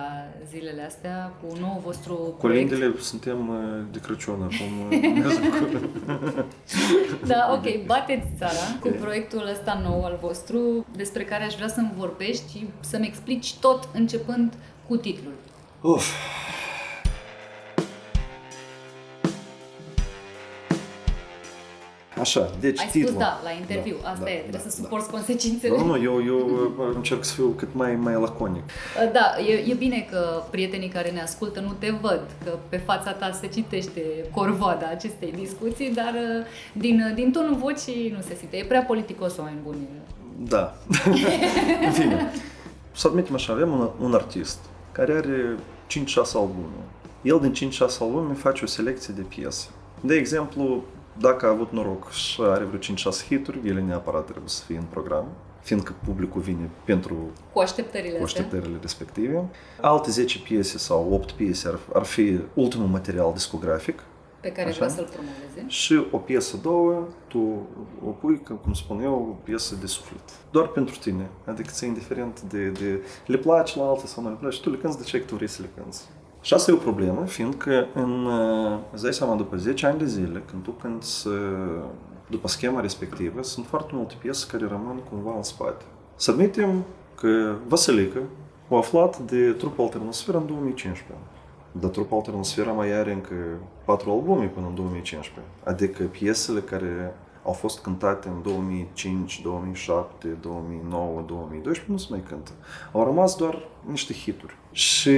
[0.49, 3.03] zilele astea cu nou vostru Colindele proiect.
[3.03, 3.51] suntem
[3.91, 4.99] de Crăciun acum.
[7.31, 11.93] da, ok, bateți țara cu proiectul ăsta nou al vostru despre care aș vrea să-mi
[11.97, 14.53] vorbești și să-mi explici tot începând
[14.87, 15.33] cu titlul.
[15.81, 16.05] Uf,
[22.19, 23.07] Așa, deci Ai titlul.
[23.07, 25.11] spus da la interviu, da, asta da, e, trebuie da, să suporți da.
[25.11, 25.77] consecințele.
[25.77, 28.63] Nu, nu, eu, eu încerc să fiu cât mai, mai laconic.
[29.11, 33.11] Da, e, e bine că prietenii care ne ascultă nu te văd, că pe fața
[33.11, 34.01] ta se citește
[34.31, 36.13] corvoada acestei discuții, dar
[36.73, 38.57] din, din tonul vocii nu se simte.
[38.57, 39.87] E prea politicos oameni buni.
[40.37, 40.73] Da.
[41.85, 42.31] În fine,
[42.91, 44.59] să admitem așa, avem un, un artist
[44.91, 45.55] care are
[45.87, 45.95] 5-6
[46.33, 46.83] albume.
[47.21, 49.67] El din 5-6 albume face o selecție de piese.
[50.01, 50.83] De exemplu,
[51.19, 54.83] dacă a avut noroc și are vreo 5-6 hituri, ele neapărat trebuie să fie în
[54.89, 55.25] program,
[55.61, 57.15] fiindcă publicul vine pentru
[57.53, 59.49] cu așteptările, cu așteptările respective.
[59.81, 64.03] Alte 10 piese sau 8 piese ar, ar fi ultimul material discografic,
[64.41, 65.65] pe care vrea să-l promoveze.
[65.67, 67.67] Și o piesă, două, tu
[68.05, 70.21] o pui, cum spun eu, o piesă de suflet.
[70.51, 71.29] Doar pentru tine.
[71.45, 74.77] Adică ți indiferent de, de le place la altă sau nu le place, tu le
[74.77, 75.97] cânti de ce tu vrei să le cânti.
[76.41, 78.27] Și asta e o problemă, fiindcă în,
[78.93, 81.07] îți dai seama, după 10 ani de zile, când tu cânti
[82.29, 85.83] după schema respectivă, sunt foarte multe piese care rămân cumva în spate.
[86.15, 86.83] Să admitem
[87.15, 88.19] că Vasilica
[88.69, 91.15] a aflat de trupa Alternosfera în 2015.
[91.71, 93.33] Dar trupa Alternosfera mai are încă
[93.85, 95.53] patru albume până în 2015.
[95.63, 102.51] Adică piesele care au fost cântate în 2005, 2007, 2009, 2012 nu se mai cântă.
[102.91, 104.57] Au rămas doar niște hituri.
[104.71, 105.17] Și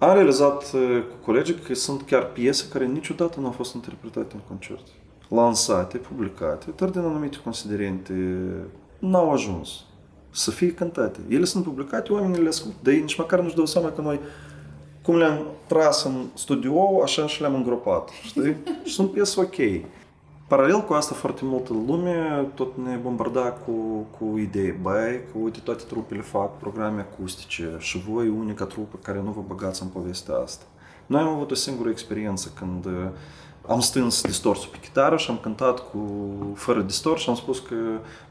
[0.00, 4.34] am realizat uh, cu colegii că sunt chiar piese care niciodată nu au fost interpretate
[4.34, 4.86] în concert.
[5.28, 8.38] Lansate, publicate, dar din anumite considerente
[8.98, 9.84] n-au ajuns
[10.30, 11.20] să fie cântate.
[11.28, 14.20] Ele sunt publicate, oamenii le ascultă, dar ei nici măcar nu-și dau seama că noi
[15.02, 18.56] cum le-am tras în studio, așa și le-am îngropat, știi?
[18.84, 19.56] și sunt piese ok.
[20.50, 23.72] Paralel cu asta, foarte multă lume tot ne bombarda cu,
[24.18, 24.74] cu idei.
[24.82, 29.40] Băi, că uite, toate trupele fac programe acustice și voi, unica trupă care nu vă
[29.46, 30.64] băgați în povestea asta.
[31.06, 32.86] Noi am avut o singură experiență când
[33.66, 35.98] am stâns distorsul pe chitară și am cântat cu
[36.54, 37.74] fără distors și am spus că,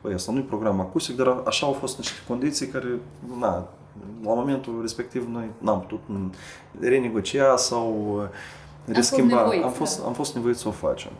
[0.01, 2.99] băi, asta nu e program acustic, dar așa au fost niște condiții care,
[3.39, 3.67] na,
[4.23, 6.01] la momentul respectiv noi n-am putut
[6.79, 8.21] renegocia sau
[8.85, 9.35] reschimba.
[9.35, 10.05] Nevoiți, am, fost, da.
[10.05, 11.11] am fost nevoit să o facem.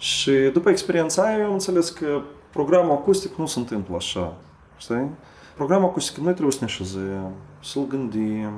[0.00, 4.36] Și după experiența aia, eu am înțeles că programul acustic nu se întâmplă așa.
[4.76, 5.10] Știi?
[5.54, 7.32] Programul acustic, noi trebuie să ne așezăm,
[7.62, 8.52] să-l gândim,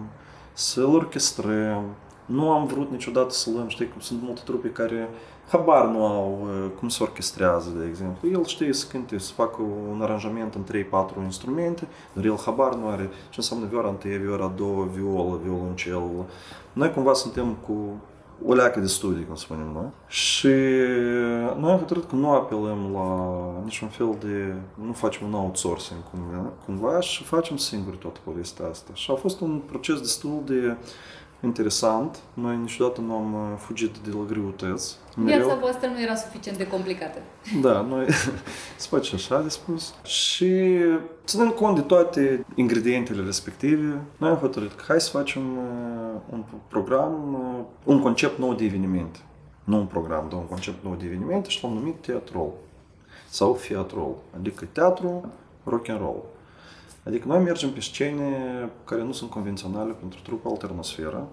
[0.52, 1.84] să-l orchestrăm.
[2.26, 5.08] Nu am vrut niciodată să luăm, știi, cum sunt multe trupe care
[5.48, 8.28] habar nu au uh, cum se orchestrează, de exemplu.
[8.28, 10.64] El știe să cânte, să facă un aranjament în
[11.20, 15.40] 3-4 instrumente, dar el habar nu are ce înseamnă vioara întâi, vioara a doua, violă,
[15.42, 16.02] violoncel.
[16.72, 18.00] Noi cumva suntem cu
[18.46, 19.90] o leacă de studii, cum spunem noi.
[20.06, 20.48] Și
[21.62, 23.08] noi am hotărât că nu apelăm la
[23.64, 24.54] niciun fel de...
[24.86, 28.90] nu facem un outsourcing cumva, cumva și facem singuri toată povestea asta.
[28.94, 30.76] Și a fost un proces destul de
[31.42, 32.18] interesant.
[32.34, 34.96] Noi niciodată nu am uh, fugit de la greutăți.
[35.16, 37.18] Viața voastră nu era suficient de complicată.
[37.60, 38.06] Da, noi
[38.76, 39.94] se face așa de spus.
[40.04, 40.76] Și
[41.24, 46.44] ținând cont de toate ingredientele respective, noi am hotărât că hai să facem uh, un
[46.68, 49.18] program, uh, un concept nou de evenimente.
[49.64, 52.52] Nu un program, dar un concept nou de evenimente și l-am numit teatrol.
[53.28, 54.14] Sau fiatrol.
[54.36, 55.32] Adică teatru,
[55.64, 56.22] rock and roll.
[57.06, 58.24] Adică noi mergem pe scene
[58.84, 61.26] care nu sunt convenționale pentru trupul Alternosfera,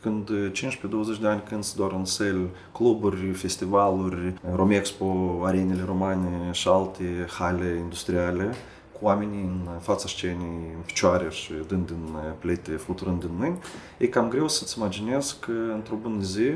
[0.00, 7.26] când 15-20 de ani când doar în sel cluburi, festivaluri, Romexpo, arenele romane și alte
[7.38, 8.54] hale industriale,
[8.98, 13.58] cu oamenii în fața scenei, în picioare și dând în plete, fluturând în mâini,
[13.98, 16.50] e cam greu să-ți imaginezi că într-o bună zi,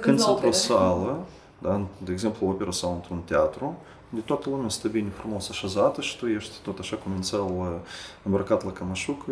[0.00, 1.26] când sunt într-o sală,
[1.58, 3.76] da, de exemplu opera sau într-un teatru,
[4.14, 7.40] de toată lumea stă bine frumos așezată și tu ești tot așa cu mințel
[8.22, 9.24] îmbrăcat la cămășuc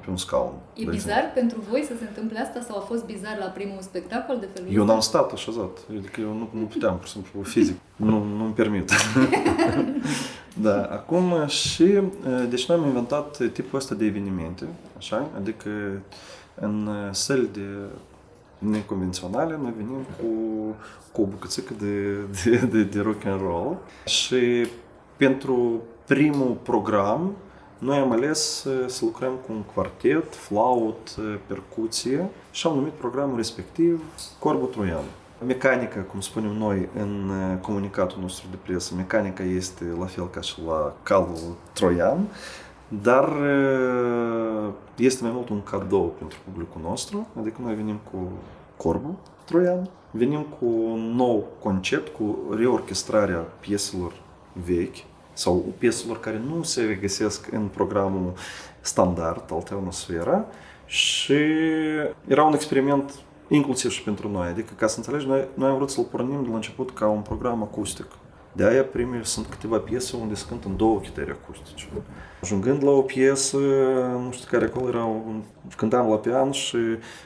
[0.00, 0.52] pe un scaun.
[0.74, 1.30] E bizar exemplu.
[1.34, 4.72] pentru voi să se întâmple asta sau a fost bizar la primul spectacol de felul
[4.72, 8.52] Eu n-am stat așezat, adică eu nu, nu puteam, pur și simplu, fizic, nu, nu-mi
[8.52, 8.90] permit.
[10.66, 12.00] da, acum și,
[12.48, 14.64] deci noi am inventat tipul ăsta de evenimente,
[14.96, 15.70] așa, adică
[16.54, 17.66] în săli de
[18.70, 20.26] neconvenționale, noi venim cu,
[21.12, 22.12] cu o bucățică de,
[22.44, 24.66] de, de, de rock and roll și
[25.16, 27.32] pentru primul program
[27.78, 34.02] noi am ales să lucrăm cu un quartet, flaut, percuție și am numit programul respectiv
[34.38, 35.04] Corbul Troian.
[35.46, 40.60] Mecanica, cum spunem noi în comunicatul nostru de presă, mecanica este la fel ca și
[40.66, 41.36] la calul
[41.72, 42.18] troian,
[42.88, 43.32] dar
[44.96, 48.28] este mai mult un cadou pentru publicul nostru, adică noi venim cu
[48.86, 54.12] corbul troian, venim cu un nou concept, cu reorchestrarea pieselor
[54.52, 54.96] vechi
[55.32, 58.32] sau pieselor care nu se regăsesc în programul
[58.80, 60.44] standard Alternosfera
[60.86, 61.38] și
[62.26, 63.12] era un experiment
[63.48, 64.48] inclusiv și pentru noi.
[64.48, 67.20] Adică, ca să înțelegi, noi, noi am vrut să-l pornim de la început ca un
[67.20, 68.06] program acustic.
[68.56, 71.88] De aia primele sunt câteva piese unde se cântă în două chitări acustice.
[72.42, 73.56] Ajungând la o piesă,
[74.24, 75.08] nu știu care acolo era,
[75.76, 76.76] cântam la pian și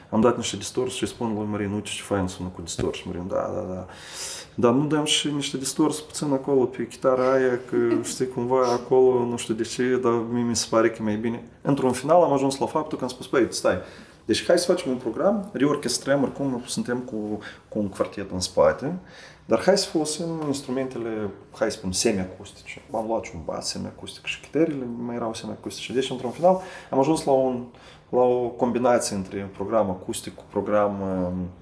[0.09, 2.97] am dat niște distors și spun lui Marin, uite ce fain sună cu distors.
[2.97, 3.85] Și Marin, da, da, da.
[4.55, 9.25] Dar nu dăm și niște distors puțin acolo pe chitara aia, că știi cumva acolo,
[9.25, 11.43] nu știu de ce, dar mie mi se pare că mai bine.
[11.61, 13.77] Într-un final am ajuns la faptul că am spus, băi, stai,
[14.25, 18.93] deci hai să facem un program, reorchestrăm, oricum suntem cu, cu un quartet în spate,
[19.45, 22.81] dar hai să folosim instrumentele, hai să spun, semi-acustice.
[22.91, 25.93] Am luat și un bas semi-acustic și chitările mai erau semi-acustice.
[25.93, 27.63] Deci, într-un final, am ajuns la, un,
[28.09, 30.93] la o combinație între program acustic cu program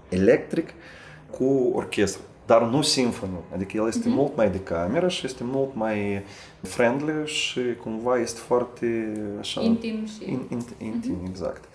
[0.10, 0.74] electric
[1.32, 2.22] cu orchestră.
[2.46, 4.14] Dar nu symphony, adică el este mm-hmm.
[4.14, 6.24] mult mai de cameră și este mult mai
[6.62, 9.62] friendly și cumva este foarte așa...
[9.62, 10.32] Intim și...
[10.32, 11.30] In, in, intim, mm-hmm.
[11.30, 11.69] exact.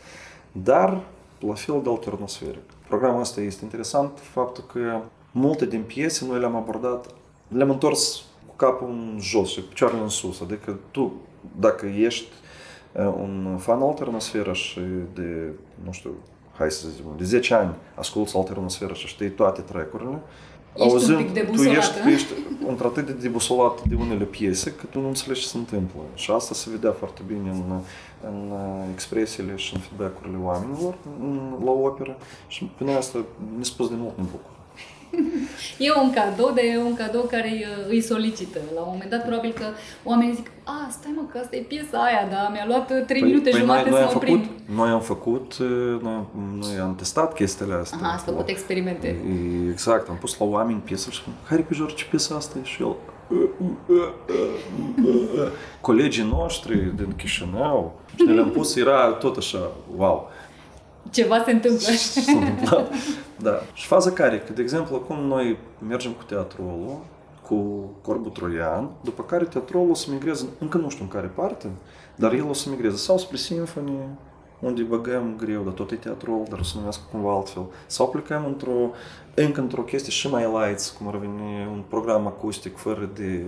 [0.62, 1.00] Dar
[1.38, 2.62] la fel de alternosferic.
[2.88, 7.06] Programul ăsta este interesant, faptul că multe din piese noi le-am abordat,
[7.48, 10.40] le-am întors cu capul în jos și picioarele în sus.
[10.40, 11.12] Adică tu,
[11.60, 12.32] dacă ești
[12.94, 14.80] un fan alternosferă și
[15.14, 15.50] de,
[15.84, 16.10] nu știu,
[16.58, 20.20] hai să zicem, de 10 ani asculți alternosferă și știi toate track-urile,
[20.74, 22.32] Ești auzind, un pic tu ești, tu ești
[22.66, 26.00] într-atât de debusolat de unele piese că tu nu înțelegi ce se întâmplă.
[26.14, 27.80] Și asta se vedea foarte bine în,
[28.26, 28.52] în
[28.92, 30.94] expresiile și în feedback-urile oamenilor
[31.64, 33.18] la operă și prin asta
[33.56, 34.52] ne spus de mult ne bucur.
[35.78, 38.58] E un cadou, dar e un cadou care îi solicită.
[38.74, 39.64] La un moment dat, probabil că
[40.04, 43.20] oamenii zic, a, stai mă, că asta e piesa aia, dar mi-a luat 3 păi,
[43.22, 44.44] minute păi jumate noi, să mă prind.
[44.74, 45.54] Noi am făcut,
[46.02, 46.26] noi,
[46.60, 47.98] noi am testat chestiile astea.
[48.02, 49.16] Aha, ați făcut experimente.
[49.70, 52.64] Exact, am pus la oameni piesă și spun, hai repede, ce piesa asta e?
[52.64, 52.94] Și el,
[55.80, 60.30] colegii noștri din Chișinău, și le-am pus, era tot așa, wow.
[61.10, 61.86] Ceva se întâmplă.
[61.86, 62.92] Ce s-a întâmplat?
[63.36, 63.60] Da.
[63.72, 65.56] Și faza care, că, de exemplu, acum noi
[65.88, 66.98] mergem cu teatrolul,
[67.48, 67.54] cu
[68.02, 71.70] Corbul Troian, după care teatrolul o să migreze, încă nu știu în care parte,
[72.16, 73.98] Dar el o să migreze sau spre Symphony,
[74.64, 77.62] unde băgăm greu, dar tot e teatrul, dar o să numească cumva altfel.
[77.86, 78.90] Sau plecăm într-o,
[79.34, 83.44] încă într-o chestie și mai lights, cum ar veni un program acustic fără de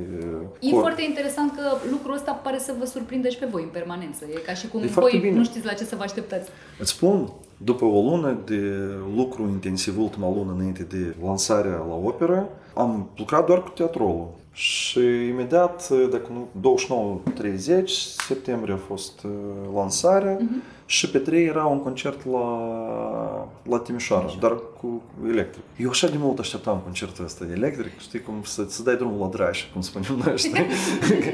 [0.61, 0.81] E cor.
[0.81, 4.24] foarte interesant că lucrul ăsta pare să vă surprindă și pe voi în permanență.
[4.35, 5.37] E ca și cum E foarte voi bine.
[5.38, 6.48] nu știți la ce să vă așteptați.
[6.79, 8.61] Îți spun, după o lună de
[9.16, 14.29] lucru intensiv, ultima lună înainte de lansarea la operă, am lucrat doar cu teatrolul.
[14.52, 16.72] Și imediat, dacă nu,
[17.83, 17.85] 29-30
[18.26, 19.31] septembrie a fost uh,
[19.74, 20.38] lansarea
[20.87, 25.62] și pe 3 era un concert la, la Timișoara, dar cu electric.
[25.77, 29.27] Eu așa de mult așteptam concertul ăsta electric, știi, cum să, să dai drumul la
[29.27, 30.66] draș, cum spunem noi, știi?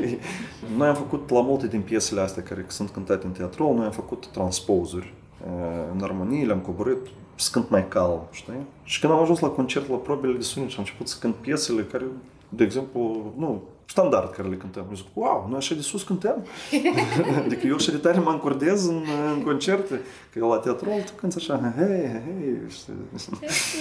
[0.77, 3.91] noi am făcut la multe din piesele astea care sunt cântate în teatrol, noi am
[3.91, 5.15] făcut transpozuri
[5.47, 8.67] uh, în armonie, le-am coborât să cânt mai calm, știi?
[8.83, 11.35] Și când am ajuns la concert, la probele de sunet și am început să cânt
[11.35, 12.05] piesele care,
[12.49, 14.85] de exemplu, nu, standard care le cântăm.
[14.89, 16.47] Eu zic, wow, noi așa de sus cântăm?
[17.45, 19.03] adică eu așa de tare mă încordez în,
[19.35, 20.01] în concerte,
[20.33, 22.95] că la teatrol tu cânti așa, hei, hei, știi?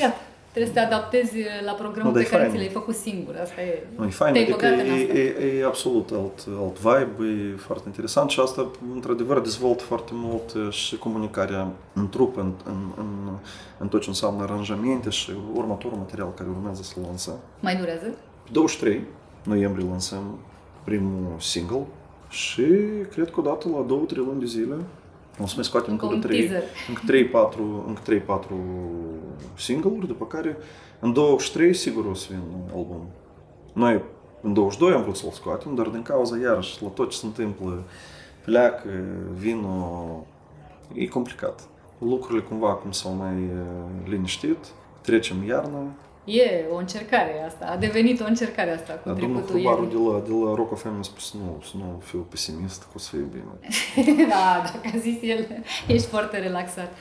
[0.01, 0.15] Iată,
[0.51, 1.33] trebuie să te adaptezi
[1.65, 2.53] la programul Nu, dar pe e care fain.
[2.55, 3.35] ți l-ai făcut singur.
[3.41, 3.83] Asta e...
[3.95, 5.17] Nu, e fain, Te-ai adică băgat în e, asta.
[5.17, 10.53] e, e, absolut alt, alt vibe, e foarte interesant și asta, într-adevăr, dezvoltă foarte mult
[10.67, 13.37] e, și comunicarea în trup, în, în, în,
[13.77, 17.39] în tot ce înseamnă aranjamente și următorul material care urmează să-l lansăm.
[17.59, 18.05] Mai durează?
[18.43, 19.01] Pe 23
[19.43, 20.39] noiembrie lansăm
[20.83, 21.85] primul single
[22.29, 22.65] și
[23.11, 24.75] cred că odată la 2-3 luni de zile
[25.39, 26.63] o să mai scoatem Încă încă un 3, teaser.
[26.87, 27.01] încă
[27.53, 28.01] 3-4, încă
[28.45, 28.47] 3-4
[29.57, 30.57] single-uri, după care
[30.99, 32.41] în 23 sigur o să vină
[32.75, 33.07] album.
[33.73, 34.01] Noi
[34.41, 37.83] în 22 am vrut să-l scoatem, dar din cauza iarăși la tot ce se întâmplă
[38.43, 38.89] pleacă,
[39.33, 40.05] vină,
[40.93, 41.67] e complicat.
[41.97, 44.57] Lucrurile cumva acum s-au mai eh, liniștit,
[45.01, 45.83] trecem iarna,
[46.25, 47.65] E o încercare asta.
[47.65, 50.11] A devenit o încercare asta cu Dar domnul trecutul Hrubaru de iernii.
[50.13, 52.97] la, de la Rock FM mi-a spus să nu, să nu fiu pesimist, că o
[52.97, 54.25] să fie bine.
[54.33, 55.47] da, dacă a zis el,
[55.87, 56.93] ești foarte relaxat.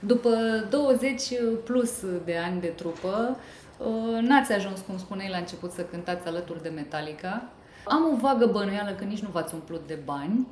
[0.00, 0.30] După
[0.70, 1.22] 20
[1.64, 1.92] plus
[2.24, 3.36] de ani de trupă,
[3.78, 7.42] uh, n-ați ajuns, cum spuneai la început, să cântați alături de Metallica.
[7.84, 10.46] Am o vagă bănuială că nici nu v-ați umplut de bani.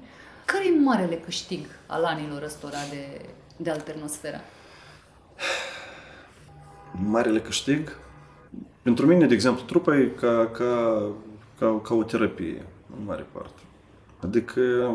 [0.45, 3.21] Care e marele câștig al anilor ăstora de,
[3.57, 4.41] de alternosfera?
[6.93, 7.99] Marele câștig,
[8.87, 11.03] pentru mine, de exemplu, trupa e ca, ca,
[11.59, 12.64] ca, ca o terapie,
[12.99, 13.62] în mare parte.
[14.20, 14.94] Adică,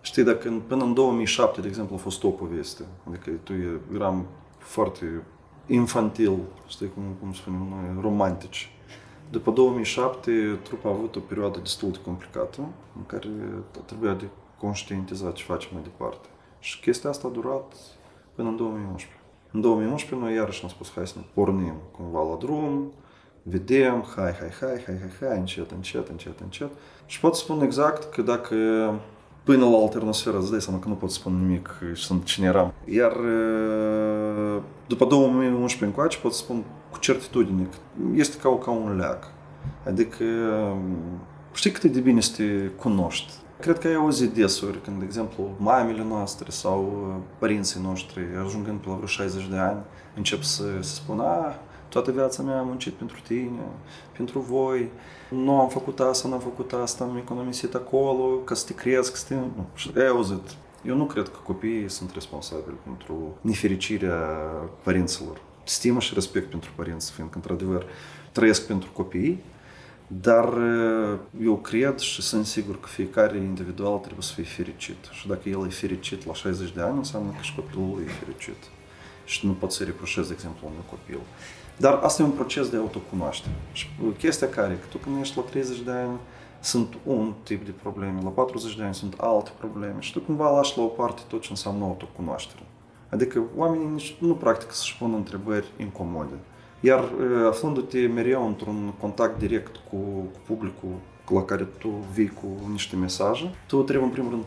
[0.00, 3.80] știi, dacă în, până în 2007, de exemplu, a fost o poveste, adică tu e-
[3.94, 4.26] eram
[4.58, 5.22] foarte
[5.66, 8.70] infantil, știi, cum, cum spunem noi, romantici.
[9.30, 12.60] După 2007, trupa a avut o perioadă destul de complicată,
[12.96, 13.28] în care
[13.84, 14.24] trebuia de
[14.58, 16.28] conștientizat ce facem mai departe.
[16.58, 17.74] Și chestia asta a durat
[18.34, 19.20] până în 2011.
[19.50, 22.92] În 2011 noi iarăși am spus, hai să ne pornim cumva la drum,
[23.46, 26.70] vedem, hai, hai, hai, hai, hai, hai, încet, încet, încet, încet.
[27.06, 28.54] Și pot spun exact că dacă
[29.42, 32.72] până la alternosferă îți dai seama că nu pot spune nimic și sunt cine eram.
[32.84, 37.76] Iar uh, după 2011 încoace pot spun cu certitudine că
[38.14, 39.32] este ca, ca un leac.
[39.86, 40.24] Adică
[41.54, 43.32] știi cât e de bine să te cunoști.
[43.60, 48.78] Cred că ai auzit desuri când, de exemplu, mamele noastre sau uh, părinții noștri, ajungând
[48.78, 49.80] pe la vreo 60 de ani,
[50.16, 51.54] încep să, să spună, a,
[51.94, 53.66] toată viața mea am muncit pentru tine,
[54.16, 54.90] pentru voi,
[55.30, 59.16] nu am făcut asta, nu am făcut asta, am economisit acolo, ca să te cresc,
[59.16, 59.34] să te...
[59.34, 59.66] Nu.
[59.74, 60.42] Și ai auzit.
[60.86, 64.20] Eu nu cred că copiii sunt responsabili pentru nefericirea
[64.82, 65.40] părinților.
[65.64, 67.86] Stimă și respect pentru părinți, fiindcă, într-adevăr,
[68.32, 69.42] trăiesc pentru copii,
[70.06, 75.08] dar uh, eu cred și sunt sigur că fiecare individual trebuie să fie fericit.
[75.10, 78.24] Și dacă el e fericit la 60 de ani, înseamnă că și copilul lui e
[78.24, 78.62] fericit.
[79.24, 81.20] Și nu pot să reproșez, de exemplu, unui copil.
[81.76, 83.54] Dar asta e un proces de autocunoaștere.
[83.72, 83.86] Și
[84.18, 86.18] chestia care, că tu când ești la 30 de ani,
[86.60, 90.50] sunt un tip de probleme, la 40 de ani sunt alte probleme și tu cumva
[90.50, 92.62] lași la o parte tot ce înseamnă autocunoaștere.
[93.08, 96.34] Adică oamenii nici nu practică să-și pună întrebări incomode.
[96.80, 99.96] Iar uh, aflându-te mereu într-un contact direct cu,
[100.32, 100.94] cu publicul
[101.28, 104.44] la care tu vii cu niște mesaje, tu trebuie în primul rând,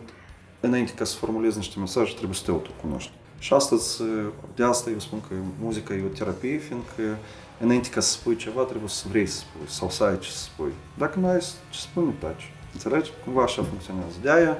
[0.60, 3.12] înainte ca să formulezi niște mesaje, trebuie să te autocunoști.
[3.39, 4.08] Și astăzi, uh,
[4.56, 7.17] de asta eu spun că muzica e o terapie, fiindcă
[7.60, 10.38] înainte ca să spui ceva, trebuie să vrei să spui sau să ai ce să
[10.43, 10.71] spui.
[10.97, 12.52] Dacă nu ai ce spui, nu taci.
[12.73, 13.12] Înțelegi?
[13.23, 14.15] Cumva așa funcționează.
[14.21, 14.58] De aia,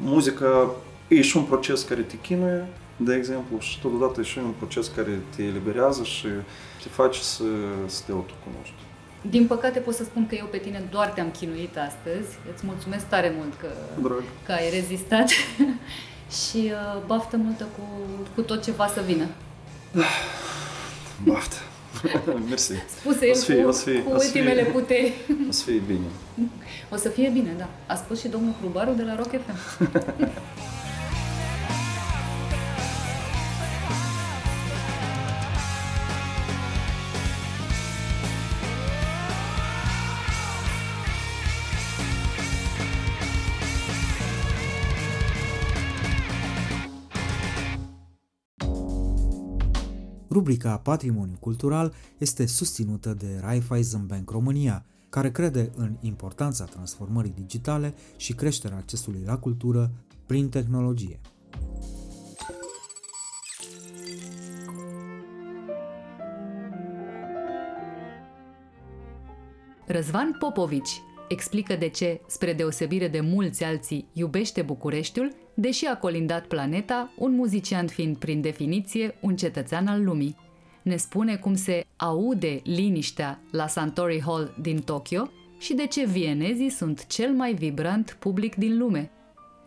[0.00, 0.70] muzica
[1.08, 2.66] e și un proces care te chinuie,
[2.96, 6.26] de exemplu, și totodată e și un proces care te eliberează și
[6.82, 7.44] te face să,
[7.86, 8.74] să te autocunoști.
[9.22, 12.28] Din păcate pot să spun că eu pe tine doar te-am chinuit astăzi.
[12.54, 13.68] Îți mulțumesc tare mult că,
[14.02, 14.22] Drag.
[14.46, 15.30] că ai rezistat
[16.30, 17.82] și uh, baftă multă cu,
[18.34, 19.26] cu tot ce va să vină.
[21.24, 21.56] Baftă!
[22.48, 22.72] Mersi.
[22.98, 24.40] Spuse el fie, cu, o să fie, cu o să fie.
[24.40, 25.12] ultimele puteri.
[25.48, 26.06] O să fie bine.
[26.90, 27.68] O să fie bine, da.
[27.86, 29.58] A spus și domnul Crubaru de la Rock FM.
[50.40, 57.94] Rubrica Patrimoniu Cultural este susținută de Raiffeisen Bank România, care crede în importanța transformării digitale
[58.16, 59.90] și creșterea accesului la cultură
[60.26, 61.20] prin tehnologie.
[69.86, 76.46] Răzvan Popovici explică de ce, spre deosebire de mulți alții, iubește Bucureștiul, deși a colindat
[76.46, 80.36] planeta, un muzician fiind prin definiție un cetățean al lumii.
[80.82, 86.68] Ne spune cum se aude liniștea la Santori Hall din Tokyo și de ce vienezii
[86.70, 89.10] sunt cel mai vibrant public din lume.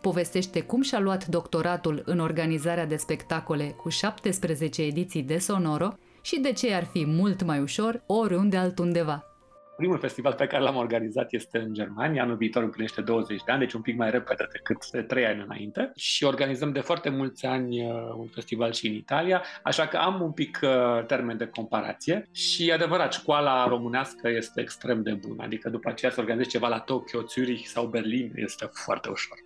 [0.00, 5.92] Povestește cum și-a luat doctoratul în organizarea de spectacole cu 17 ediții de sonoro
[6.22, 9.33] și de ce ar fi mult mai ușor oriunde altundeva.
[9.76, 13.60] Primul festival pe care l-am organizat este în Germania, anul viitor împlinește 20 de ani,
[13.60, 15.92] deci un pic mai repede decât de 3 ani înainte.
[15.96, 20.20] Și organizăm de foarte mulți ani uh, un festival și în Italia, așa că am
[20.22, 22.28] un pic uh, termen de comparație.
[22.32, 26.78] Și adevărat, școala românească este extrem de bună, adică după aceea să organizezi ceva la
[26.78, 29.36] Tokyo, Zurich sau Berlin este foarte ușor.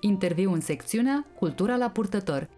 [0.00, 2.48] Interviu în secțiunea Cultura la purtător.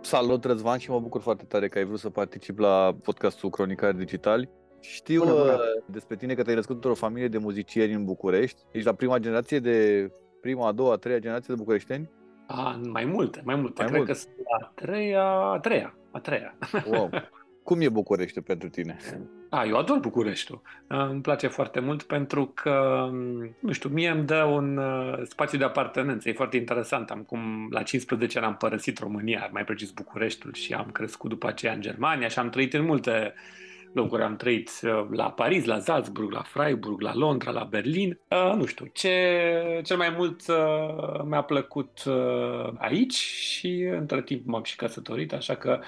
[0.00, 3.96] Salut, Răzvan, și mă bucur foarte tare că ai vrut să particip la podcastul Cronicari
[3.96, 4.48] Digitali.
[4.80, 5.52] Știu Bună, bună.
[5.52, 8.62] uh, despre tine că te-ai născut într-o familie de muzicieni în București.
[8.72, 10.08] Ești la prima generație de
[10.40, 12.10] prima, a doua, a treia generație de bucureșteni?
[12.46, 13.82] A, mai multe, mai multe.
[13.82, 14.06] Mai Cred mult.
[14.10, 16.58] că sunt a treia, a treia, a treia.
[16.86, 17.10] Wow!
[17.62, 18.96] Cum e București pentru tine?
[19.50, 20.62] A, eu ador Bucureștiul.
[20.88, 25.20] Uh, Îmi place foarte mult pentru că, um, nu știu, mie îmi dă un uh,
[25.24, 26.28] spațiu de apartenență.
[26.28, 27.10] E foarte interesant.
[27.10, 31.46] Am cum la 15 ani am părăsit România, mai precis Bucureștiul și am crescut după
[31.46, 33.34] aceea în Germania și am trăit în multe
[33.92, 34.22] locuri.
[34.22, 38.18] Am trăit uh, la Paris, la Salzburg, la Freiburg, la Londra, la Berlin.
[38.28, 44.46] Uh, nu știu, ce cel mai mult uh, mi-a plăcut uh, aici și între timp
[44.46, 45.80] m-am și căsătorit, așa că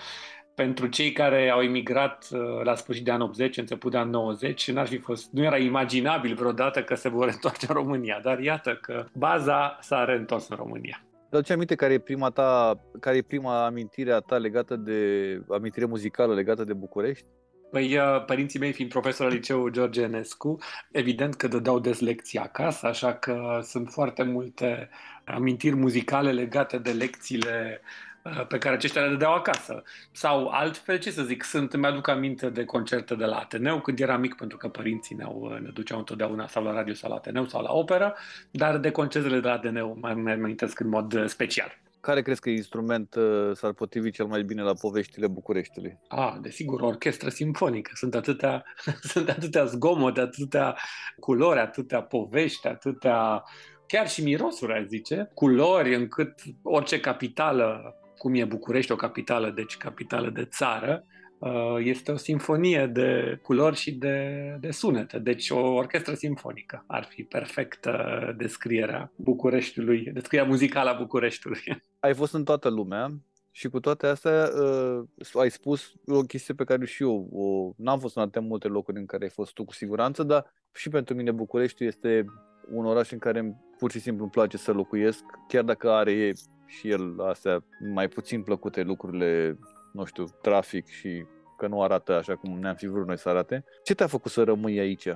[0.55, 4.71] pentru cei care au emigrat uh, la sfârșit de an 80, început de an 90,
[4.71, 8.79] n-ar fi fost, nu era imaginabil vreodată că se vor întoarce în România, dar iată
[8.83, 11.05] că baza s-a reîntors în România.
[11.31, 15.41] Dar ce aminte care e prima ta, care e prima amintire a ta legată de,
[15.49, 17.25] amintire muzicală legată de București?
[17.71, 20.59] Păi, uh, părinții mei fiind profesor al liceului George Enescu,
[20.91, 24.89] evident că dădeau des lecții acasă, așa că sunt foarte multe
[25.25, 28.12] amintiri muzicale legate de lecțiile uh,
[28.49, 29.83] pe care aceștia le dădeau acasă.
[30.13, 34.21] Sau altfel, ce să zic, sunt, îmi-aduc aminte de concerte de la Ateneu când eram
[34.21, 35.25] mic, pentru că părinții ne,
[35.61, 38.15] ne duceau întotdeauna sau la radio sau la Ateneu sau la operă,
[38.51, 41.81] dar de concertele de la Ateneu mai mai amintesc în mod uh, special.
[42.01, 45.99] Care crezi că instrument uh, s-ar potrivi cel mai bine la poveștile Bucureștiului?
[46.09, 47.91] Ah, desigur, o orchestră simfonică.
[47.95, 48.65] Sunt atâtea,
[49.13, 50.77] sunt atâtea zgomote, atâtea
[51.21, 53.43] culori, atâtea povești, atâtea
[53.87, 59.77] chiar și mirosuri, aș zice, culori încât orice capitală, cum e București, o capitală, deci
[59.77, 61.05] capitală de țară,
[61.39, 65.19] uh, este o sinfonie de culori și de, de sunete.
[65.19, 71.61] Deci o orchestră simfonică ar fi perfectă descrierea Bucureștiului, descrierea muzicală a Bucureștiului.
[72.01, 73.09] Ai fost în toată lumea
[73.51, 75.03] și cu toate astea uh,
[75.35, 78.99] ai spus o chestie pe care și eu o, n-am fost în atâtea multe locuri
[78.99, 82.25] în care ai fost tu cu siguranță, dar și pentru mine București este
[82.71, 86.33] un oraș în care pur și simplu îmi place să locuiesc, chiar dacă are
[86.67, 89.59] și el astea mai puțin plăcute lucrurile,
[89.93, 91.25] nu știu, trafic și
[91.59, 93.65] că nu arată așa cum ne-am fi vrut noi să arate.
[93.83, 95.09] Ce te-a făcut să rămâi aici?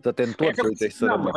[0.00, 1.30] Să te întorci, Păi, uite, și să da, rămâi.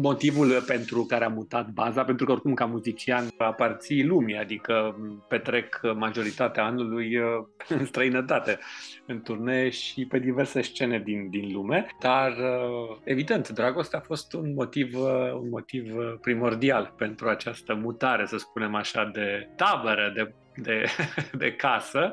[0.00, 4.96] Motivul pentru care am mutat baza, pentru că oricum ca muzician aparții lumii, adică
[5.28, 7.26] petrec majoritatea anului uh,
[7.78, 8.58] în străinătate,
[9.06, 14.32] în turnee și pe diverse scene din, din lume, dar uh, evident, dragostea a fost
[14.32, 20.34] un motiv, uh, un motiv primordial pentru această mutare, să spunem așa, de tabără, de,
[20.56, 20.84] de,
[21.42, 22.12] de casă.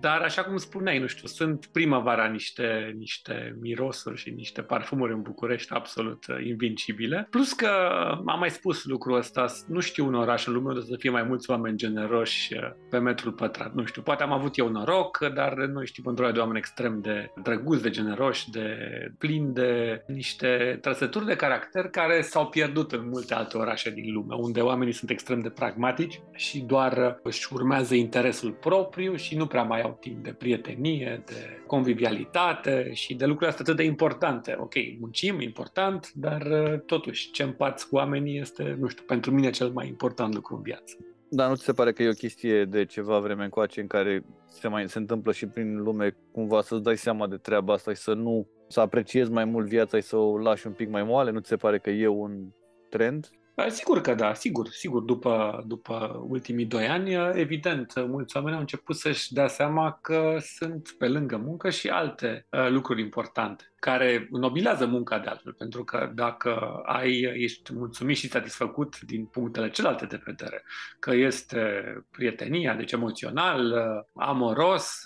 [0.00, 5.22] Dar așa cum spuneai, nu știu, sunt primăvara niște, niște mirosuri și niște parfumuri în
[5.22, 7.26] București absolut uh, invincibile.
[7.30, 7.68] Plus că
[8.26, 11.22] am mai spus lucrul ăsta, nu știu un oraș în lume unde să fie mai
[11.22, 13.74] mulți oameni generoși uh, pe metrul pătrat.
[13.74, 17.30] Nu știu, poate am avut eu noroc, dar noi știm într de oameni extrem de
[17.42, 18.76] drăguți, de generoși, de
[19.18, 24.34] plini de niște trăsături de caracter care s-au pierdut în multe alte orașe din lume,
[24.34, 29.62] unde oamenii sunt extrem de pragmatici și doar își urmează interesul propriu și nu prea
[29.62, 34.56] mai au timp de prietenie, de convivialitate și de lucruri astea atât de importante.
[34.60, 36.42] Ok, muncim, important, dar
[36.86, 40.62] totuși ce împarți cu oamenii este, nu știu, pentru mine cel mai important lucru în
[40.62, 40.96] viață.
[41.28, 44.24] Dar nu ți se pare că e o chestie de ceva vreme încoace în care
[44.48, 48.00] se mai se întâmplă și prin lume cumva să-ți dai seama de treaba asta și
[48.00, 51.30] să nu să apreciezi mai mult viața și să o lași un pic mai moale?
[51.30, 52.46] Nu ți se pare că e un
[52.88, 53.30] trend?
[53.68, 55.02] Sigur că da, sigur, sigur.
[55.02, 60.94] După, după ultimii doi ani, evident, mulți oameni au început să-și dea seama că sunt
[60.98, 66.10] pe lângă muncă și alte uh, lucruri importante care nobilează munca de altfel, pentru că
[66.14, 70.62] dacă ai, ești mulțumit și satisfăcut din punctele celelalte de vedere,
[70.98, 73.74] că este prietenia, deci emoțional,
[74.14, 75.00] amoros,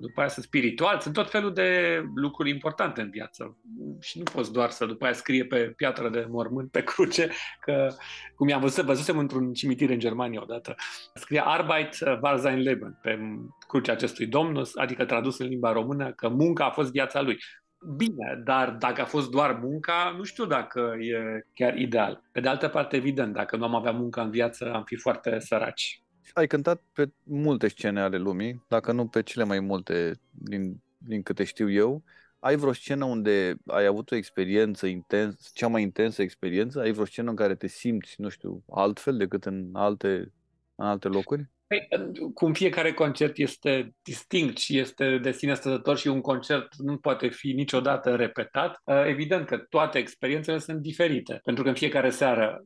[0.00, 3.58] după aia sunt spiritual, sunt tot felul de lucruri importante în viață
[4.00, 7.88] și nu poți doar să după aia scrie pe piatră de mormânt, pe cruce, că
[8.34, 10.74] cum i-am văzut, văzusem într-un cimitir în Germania odată,
[11.14, 13.18] scria Arbeit war sein Leben pe
[13.68, 17.38] crucea acestui domn, adică tradus în limba română că munca a fost viața lui.
[17.96, 22.22] Bine, dar dacă a fost doar munca, nu știu dacă e chiar ideal.
[22.32, 25.38] Pe de altă parte, evident, dacă nu am avea muncă în viață, am fi foarte
[25.38, 26.02] săraci.
[26.32, 31.22] Ai cântat pe multe scene ale lumii, dacă nu pe cele mai multe din, din
[31.22, 32.02] câte știu eu.
[32.38, 36.80] Ai vreo scenă unde ai avut o experiență intens, cea mai intensă experiență?
[36.80, 40.32] Ai vreo scenă în care te simți, nu știu, altfel decât în alte,
[40.74, 41.48] în alte locuri?
[41.66, 41.88] Păi,
[42.34, 47.28] cum fiecare concert este distinct și este de sine stătător și un concert nu poate
[47.28, 51.40] fi niciodată repetat, uh, evident că toate experiențele sunt diferite.
[51.44, 52.62] Pentru că în fiecare seară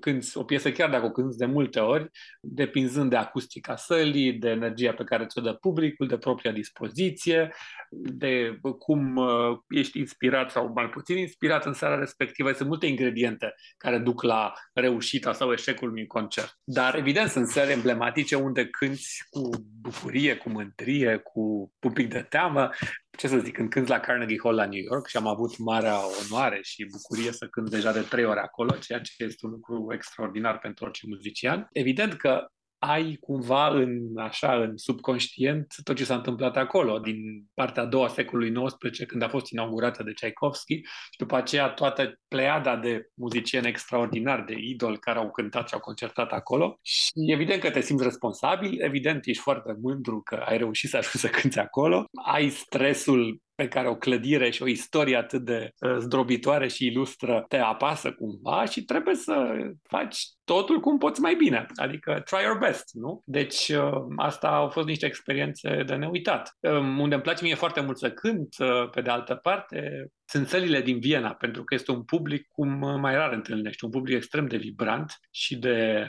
[0.00, 4.48] când o piesă, chiar dacă o cânti de multe ori, depinzând de acustica sălii, de
[4.48, 7.54] energia pe care ți-o dă publicul, de propria dispoziție,
[7.90, 12.52] de cum uh, ești inspirat sau mai puțin inspirat în seara respectivă.
[12.52, 16.58] Sunt multe ingrediente care duc la reușita sau eșecul unui concert.
[16.64, 22.22] Dar, evident, sunt seri emblematice unde cânti cu bucurie, cu mândrie, cu un pic de
[22.22, 22.70] teamă,
[23.18, 25.96] ce să zic, când cânt la Carnegie Hall la New York și am avut marea
[26.22, 29.92] onoare și bucurie să cânt deja de trei ore acolo, ceea ce este un lucru
[29.92, 31.68] extraordinar pentru orice muzician.
[31.72, 32.46] Evident că
[32.84, 37.16] ai cumva în, așa, în subconștient tot ce s-a întâmplat acolo, din
[37.54, 40.74] partea a doua secolului XIX, când a fost inaugurată de Tchaikovsky
[41.10, 45.80] și după aceea toată pleiada de muzicieni extraordinari, de idol care au cântat și au
[45.80, 46.78] concertat acolo.
[46.82, 51.18] Și evident că te simți responsabil, evident ești foarte mândru că ai reușit să ajungi
[51.18, 55.96] să cânti acolo, ai stresul pe care o clădire și o istorie atât de uh,
[55.98, 61.66] zdrobitoare și ilustră te apasă cumva și trebuie să faci totul cum poți mai bine,
[61.74, 63.22] adică try your best, nu?
[63.24, 66.56] Deci uh, asta au fost niște experiențe de neuitat.
[66.60, 70.48] Um, unde îmi place mie foarte mult să cânt, uh, pe de altă parte, sunt
[70.48, 74.46] sălile din Viena, pentru că este un public cum mai rar întâlnești, un public extrem
[74.46, 76.06] de vibrant și de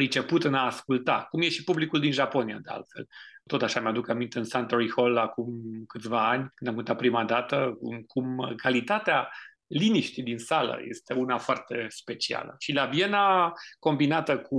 [0.00, 3.06] priceput în a asculta, cum e și publicul din Japonia, de altfel.
[3.46, 5.52] Tot așa mi-aduc aminte în Suntory Hall acum
[5.86, 9.28] câțiva ani, când am cântat prima dată, cum calitatea
[9.66, 12.54] liniștii din sală este una foarte specială.
[12.58, 14.56] Și la Viena, combinată cu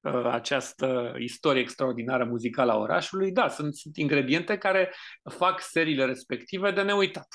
[0.00, 4.94] uh, această istorie extraordinară muzicală a orașului, da, sunt, sunt ingrediente care
[5.30, 7.28] fac seriile respective de neuitat.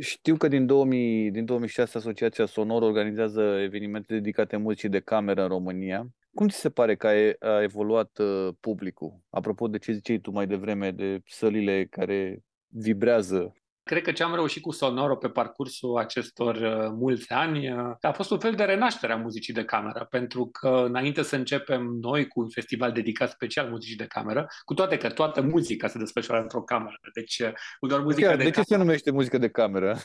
[0.00, 5.48] Știu că din, 2000, din 2006 Asociația Sonor organizează evenimente dedicate muzicii de cameră în
[5.48, 6.06] România.
[6.38, 7.06] Cum ți se pare că
[7.40, 9.20] a evoluat uh, publicul?
[9.30, 13.54] Apropo de ce ziceai tu mai devreme, de sălile care vibrează
[13.88, 18.12] Cred că ce am reușit cu Sonoro pe parcursul acestor uh, mulți ani uh, a
[18.12, 22.26] fost un fel de renaștere a muzicii de cameră, pentru că înainte să începem noi
[22.26, 26.42] cu un festival dedicat special muzicii de cameră, cu toate că toată muzica se desfășoară
[26.42, 28.74] într-o cameră, deci uh, doar muzica Chiar, de, de ce cameră.
[28.74, 29.98] se numește muzică de cameră?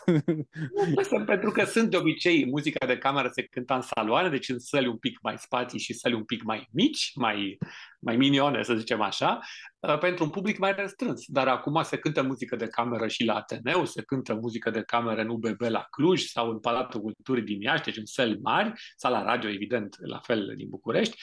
[1.12, 4.60] Nu, pentru că sunt de obicei muzica de cameră se cânta în saloane, deci în
[4.60, 7.58] săli un pic mai spații și săli un pic mai mici, mai
[8.00, 11.24] mai minione, să zicem așa, uh, pentru un public mai restrâns.
[11.28, 15.22] Dar acum se cântă muzică de cameră și la Ateneu, se cântă muzică de cameră
[15.22, 19.12] în UBB la Cluj sau în Palatul Culturii din Iași, deci în săli mari, sau
[19.12, 21.18] la radio, evident, la fel din București.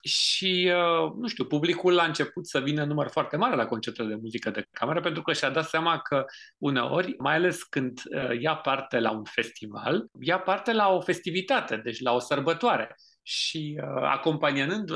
[0.00, 4.08] Și, uh, nu știu, publicul a început să vină în număr foarte mare la concertele
[4.08, 6.24] de muzică de cameră, pentru că și-a dat seama că
[6.58, 11.76] uneori, mai ales când uh, ia parte la un festival, ia parte la o festivitate,
[11.76, 12.96] deci la o sărbătoare
[13.28, 14.90] și uh, acompaniând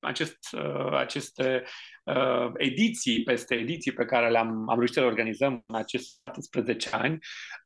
[0.00, 1.64] acest, uh, aceste
[2.04, 6.90] uh, ediții peste ediții pe care le-am am reușit să le organizăm în acești 17
[6.92, 7.18] ani,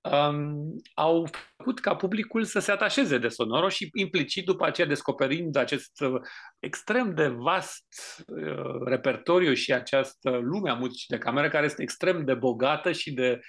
[0.02, 0.54] um,
[0.94, 6.00] au făcut ca publicul să se atașeze de Sonoro și implicit după aceea descoperind acest
[6.00, 6.20] uh,
[6.58, 12.24] extrem de vast uh, repertoriu și această lume a muzicii de cameră care este extrem
[12.24, 13.46] de bogată și de uh,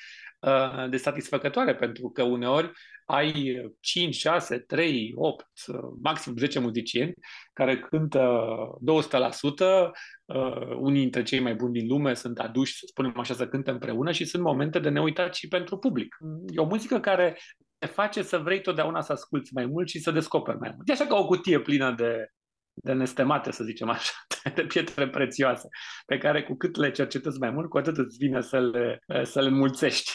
[0.89, 2.71] de satisfăcătoare, pentru că uneori
[3.05, 5.45] ai 5, 6, 3, 8,
[6.01, 7.13] maxim 10 muzicieni
[7.53, 8.43] care cântă
[8.85, 9.91] 200%,
[10.25, 13.71] uh, unii dintre cei mai buni din lume sunt aduși, să spunem așa, să cânte
[13.71, 16.17] împreună și sunt momente de neuitat și pentru public.
[16.47, 17.37] E o muzică care
[17.77, 20.89] te face să vrei totdeauna să asculți mai mult și să descoperi mai mult.
[20.89, 22.31] E așa ca o cutie plină de,
[22.83, 24.13] de nestemate, să zicem așa,
[24.55, 25.67] de pietre prețioase,
[26.05, 29.41] pe care cu cât le cercetezi mai mult, cu atât îți vine să le, să
[29.41, 30.11] le înmulțești.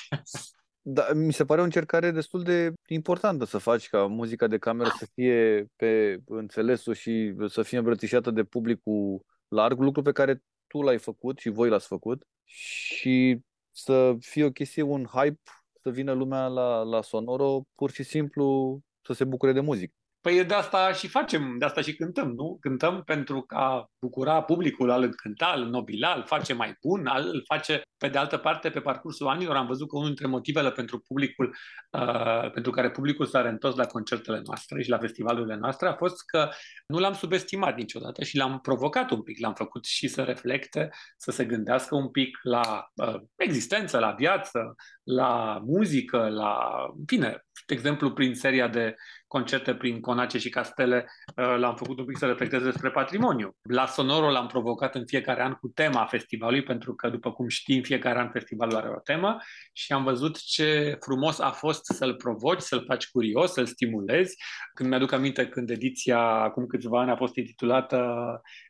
[0.86, 4.90] Da, mi se pare o încercare destul de importantă să faci ca muzica de cameră
[4.98, 10.82] să fie pe înțelesul și să fie îmbrățișată de publicul larg, lucru pe care tu
[10.82, 13.38] l-ai făcut și voi l-ați făcut și
[13.70, 15.40] să fie o chestie, un hype,
[15.82, 19.94] să vină lumea la, la Sonoro pur și simplu să se bucure de muzică.
[20.24, 22.56] Păi de asta și facem, de asta și cântăm, nu?
[22.60, 27.42] Cântăm pentru ca bucura publicul, al cânta, al nobila, îl face mai bun, al, îl
[27.46, 30.98] face, pe de altă parte, pe parcursul anilor am văzut că unul dintre motivele pentru
[30.98, 31.56] publicul,
[31.90, 36.24] uh, pentru care publicul s-a reîntors la concertele noastre și la festivalurile noastre a fost
[36.26, 36.48] că
[36.86, 41.30] nu l-am subestimat niciodată și l-am provocat un pic, l-am făcut și să reflecte, să
[41.30, 46.58] se gândească un pic la uh, existență, la viață, la muzică, la,
[46.96, 48.94] în fine, de exemplu, prin seria de
[49.26, 53.56] concerte prin Conace și Castele, uh, l-am făcut un pic să reflecteze despre patrimoniu.
[53.62, 57.82] La Sonoro l-am provocat în fiecare an cu tema festivalului, pentru că, după cum știm,
[57.82, 59.36] fiecare an festivalul are o temă
[59.72, 64.36] și am văzut ce frumos a fost să-l provoci, să-l faci curios, să-l stimulezi.
[64.74, 68.06] Când mi-aduc aminte când ediția, acum câțiva ani, a fost intitulată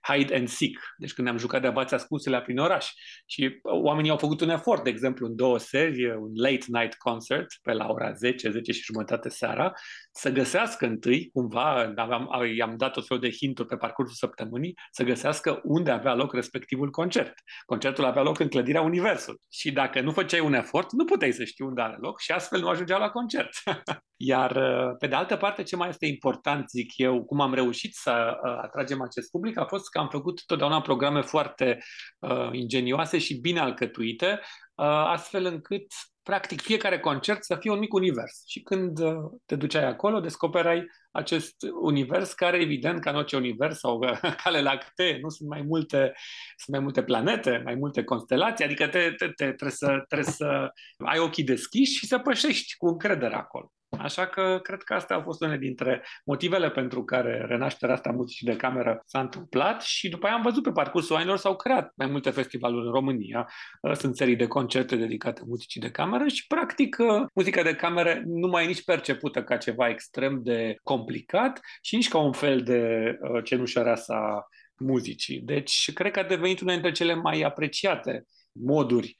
[0.08, 2.90] Hide and Seek, deci când ne-am jucat de abați ascunsele prin oraș.
[3.26, 7.46] Și oamenii au făcut un efort, de exemplu, în două seri, un late night concert
[7.62, 9.72] pe la ora 10, 10 și jumătate seara,
[10.12, 15.02] să găsească întâi, cumva, aveam, i-am dat tot felul de hinturi pe parcursul săptămânii, să
[15.02, 17.32] găsească unde avea loc respectivul concert.
[17.66, 19.40] Concertul avea loc în clădirea Universului.
[19.52, 22.60] Și dacă nu făceai un efort, nu puteai să știi unde are loc și astfel
[22.60, 23.50] nu ajungeau la concert.
[24.16, 24.58] Iar,
[24.98, 28.58] pe de altă parte, ce mai este important, zic eu, cum am reușit să uh,
[28.62, 31.78] atragem acest public, a fost că am făcut totdeauna programe foarte
[32.18, 34.40] uh, ingenioase și bine alcătuite,
[34.74, 35.86] uh, astfel încât
[36.24, 38.42] practic fiecare concert să fie un mic univers.
[38.46, 39.14] Și când uh,
[39.46, 43.98] te duceai acolo, descoperai acest univers care, evident, ca în orice univers sau
[44.42, 46.12] cale lactee, nu sunt mai multe,
[46.56, 50.68] sunt mai multe planete, mai multe constelații, adică te, te, te, trebuie, să, trebuie să
[50.98, 53.72] ai ochii deschiși și să pășești cu încredere acolo.
[53.98, 58.46] Așa că cred că astea au fost unele dintre motivele pentru care renașterea asta muzicii
[58.46, 62.06] de cameră s-a întâmplat și după aia am văzut pe parcursul anilor s-au creat mai
[62.06, 63.48] multe festivaluri în România.
[63.80, 68.22] Uh, sunt serii de concerte dedicate muzicii de cameră și practic uh, muzica de cameră
[68.24, 72.60] nu mai e nici percepută ca ceva extrem de complicat și nici ca un fel
[72.60, 75.40] de uh, cenușăreasa muzicii.
[75.40, 79.16] Deci cred că a devenit una dintre cele mai apreciate moduri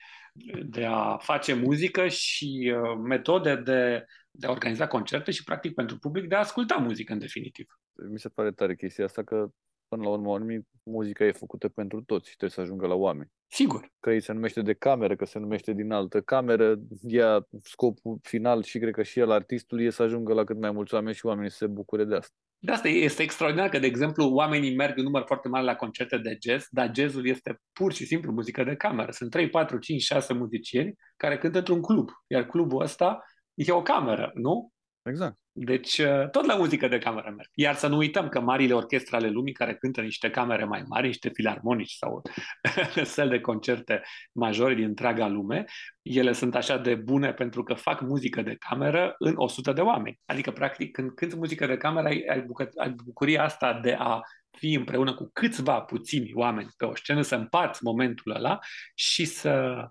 [0.65, 2.75] de a face muzică și
[3.09, 4.05] metode de
[4.37, 7.67] de a organiza concerte și, practic, pentru public de a asculta muzică, în definitiv.
[8.11, 9.47] Mi se pare tare chestia asta că,
[9.89, 10.39] până la urmă,
[10.83, 13.31] muzica e făcută pentru toți și trebuie să ajungă la oameni.
[13.47, 13.93] Sigur.
[14.01, 18.63] Că ei se numește de cameră, că se numește din altă cameră, ea scopul final
[18.63, 21.27] și cred că și el, artistul, e să ajungă la cât mai mulți oameni și
[21.27, 22.35] oamenii să se bucure de asta.
[22.59, 26.19] De asta este extraordinar că, de exemplu, oamenii merg în număr foarte mare la concerte
[26.19, 29.11] de jazz, dar jazzul este pur și simplu muzică de cameră.
[29.11, 33.25] Sunt 3, 4, 5, 6 muzicieni care cântă într-un club, iar clubul ăsta
[33.55, 34.73] e o cameră, nu?
[35.03, 35.39] Exact.
[35.57, 37.49] Deci uh, tot la muzică de cameră merg.
[37.55, 41.07] Iar să nu uităm că marile orchestre ale lumii care cântă niște camere mai mari,
[41.07, 42.23] niște filarmonici sau
[43.05, 44.03] săli de concerte
[44.33, 45.65] majore din întreaga lume,
[46.03, 50.21] ele sunt așa de bune pentru că fac muzică de cameră în 100 de oameni.
[50.27, 54.21] Adică, practic, când cânti muzică de cameră, ai, ai, bucă, ai bucuria asta de a
[54.51, 58.59] fi împreună cu câțiva puțini oameni pe o scenă, să împarți momentul ăla
[58.95, 59.85] și să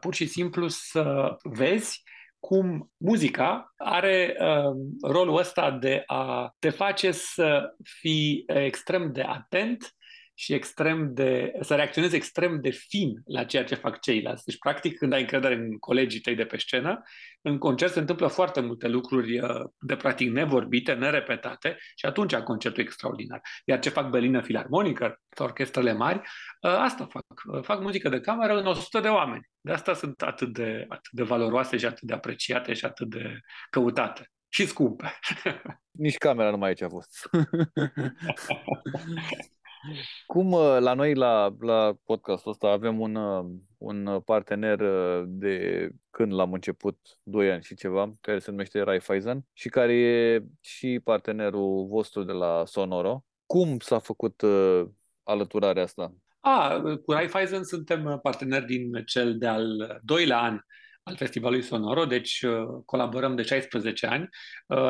[0.00, 2.02] pur și simplu să vezi
[2.44, 9.94] cum muzica are uh, rolul ăsta de a te face să fii extrem de atent
[10.34, 14.44] și extrem de, să reacționezi extrem de fin la ceea ce fac ceilalți.
[14.44, 17.02] Deci, practic, când ai încredere în colegii tăi de pe scenă,
[17.42, 22.82] în concert se întâmplă foarte multe lucruri uh, de practic nevorbite, nerepetate și atunci concertul
[22.82, 23.40] e extraordinar.
[23.64, 27.21] Iar ce fac Berliner Filarmonică sau orchestrele mari, uh, asta fac.
[27.52, 29.50] Uh, fac muzică de cameră în 100 de oameni.
[29.60, 33.40] De asta sunt atât de, atât de valoroase și atât de apreciate și atât de
[33.70, 34.30] căutate.
[34.48, 35.18] și scumpe.
[35.90, 37.30] Nici camera nu mai aici a fost.
[40.26, 43.44] Cum uh, la noi, la, la podcastul ăsta, avem un, uh,
[43.78, 49.46] un partener uh, de când l-am început, 2 ani și ceva, care se numește Raiffeisen
[49.52, 53.24] și care e și partenerul vostru de la Sonoro.
[53.46, 54.84] Cum s-a făcut uh,
[55.22, 56.14] alăturarea asta?
[56.44, 60.60] A, cu Raiffeisen suntem parteneri din cel de-al doilea an
[61.02, 62.44] al Festivalului Sonoro, deci
[62.84, 64.28] colaborăm de 16 ani,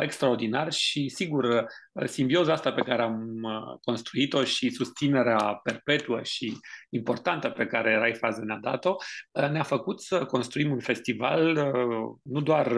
[0.01, 1.67] extraordinar și sigur
[2.05, 3.41] simbioza asta pe care am
[3.83, 6.57] construit-o și susținerea perpetuă și
[6.91, 8.97] importantă pe care Raiffeisen ne-a dat-o,
[9.33, 11.73] ne-a făcut să construim un festival
[12.23, 12.73] nu doar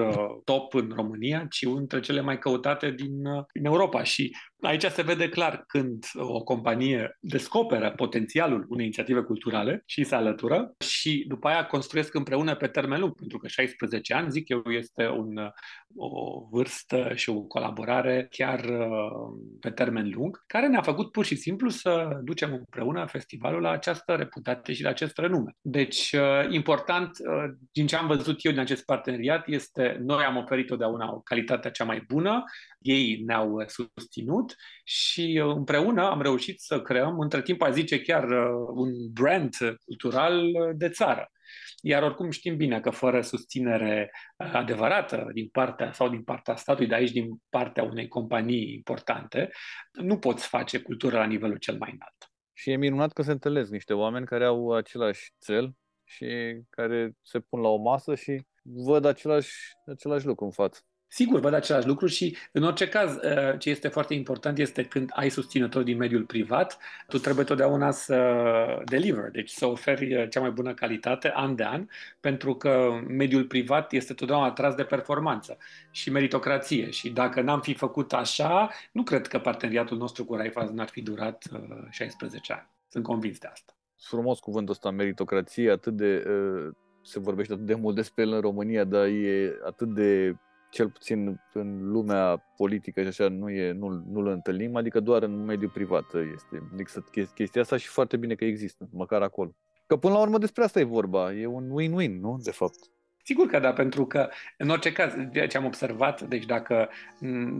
[0.44, 4.02] top în România, ci unul dintre cele mai căutate din, din Europa.
[4.02, 4.32] Și
[4.64, 10.74] Aici se vede clar când o companie descoperă potențialul unei inițiative culturale și se alătură
[10.78, 15.08] și după aia construiesc împreună pe termen lung, pentru că 16 ani, zic eu, este
[15.08, 15.52] un,
[15.96, 18.64] o vârstă și o colaborare chiar
[19.61, 24.14] pe termen lung, care ne-a făcut pur și simplu să ducem împreună festivalul la această
[24.14, 25.57] reputație și la acest renume.
[25.61, 26.14] Deci,
[26.50, 27.11] important,
[27.72, 31.70] din ce am văzut eu din acest parteneriat, este noi am oferit totdeauna o calitate
[31.70, 32.42] cea mai bună,
[32.78, 38.24] ei ne-au susținut și împreună am reușit să creăm, între timp a zice chiar
[38.74, 41.28] un brand cultural de țară.
[41.87, 46.95] Iar oricum știm bine că fără susținere adevărată din partea sau din partea statului, de
[46.95, 49.51] aici din partea unei companii importante,
[49.93, 52.32] nu poți face cultură la nivelul cel mai înalt.
[52.53, 55.72] Și e minunat că se întâlnesc niște oameni care au același cel
[56.05, 56.26] și
[56.70, 59.55] care se pun la o masă și văd același,
[59.87, 60.80] același lucru în față.
[61.14, 65.10] Sigur, văd același lucru și, în orice caz, uh, ce este foarte important este când
[65.12, 68.16] ai susținători din mediul privat, tu trebuie totdeauna să
[68.84, 71.86] deliver, deci să oferi uh, cea mai bună calitate an de an,
[72.20, 75.58] pentru că mediul privat este totdeauna atras de performanță
[75.90, 76.90] și meritocrație.
[76.90, 81.02] Și dacă n-am fi făcut așa, nu cred că parteneriatul nostru cu Raiffeisen ar fi
[81.02, 81.44] durat
[81.90, 82.68] 16 uh, ani.
[82.88, 83.76] Sunt convins de asta.
[83.96, 86.24] Frumos cuvântul ăsta, meritocrație, atât de...
[87.02, 90.36] se vorbește atât de mult despre el în România, dar e atât de
[90.75, 95.45] cel puțin în lumea politică și așa nu e, nu, nu-l întâlnim, adică doar în
[95.45, 96.05] mediul privat
[96.35, 99.55] este exact chestia asta și foarte bine că există, măcar acolo.
[99.87, 102.39] Că până la urmă despre asta e vorba, e un win-win, nu?
[102.43, 102.93] De fapt.
[103.27, 106.89] Sigur că da, pentru că, în orice caz, ceea ce am observat, deci dacă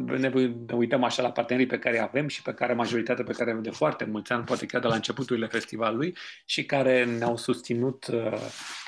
[0.05, 0.33] ne
[0.73, 3.71] uităm așa la partenerii pe care avem și pe care majoritatea pe care avem de
[3.71, 8.33] foarte mulți ani, poate chiar de la începuturile festivalului și care ne-au susținut uh,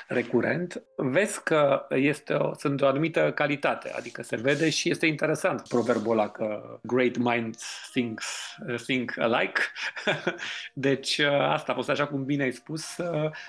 [0.07, 5.67] recurent, vezi că este o, sunt o anumită calitate, adică se vede și este interesant
[5.67, 8.19] proverbul ăla că great minds think,
[8.85, 9.61] think alike.
[10.73, 11.19] deci
[11.49, 12.97] asta a fost așa cum bine ai spus,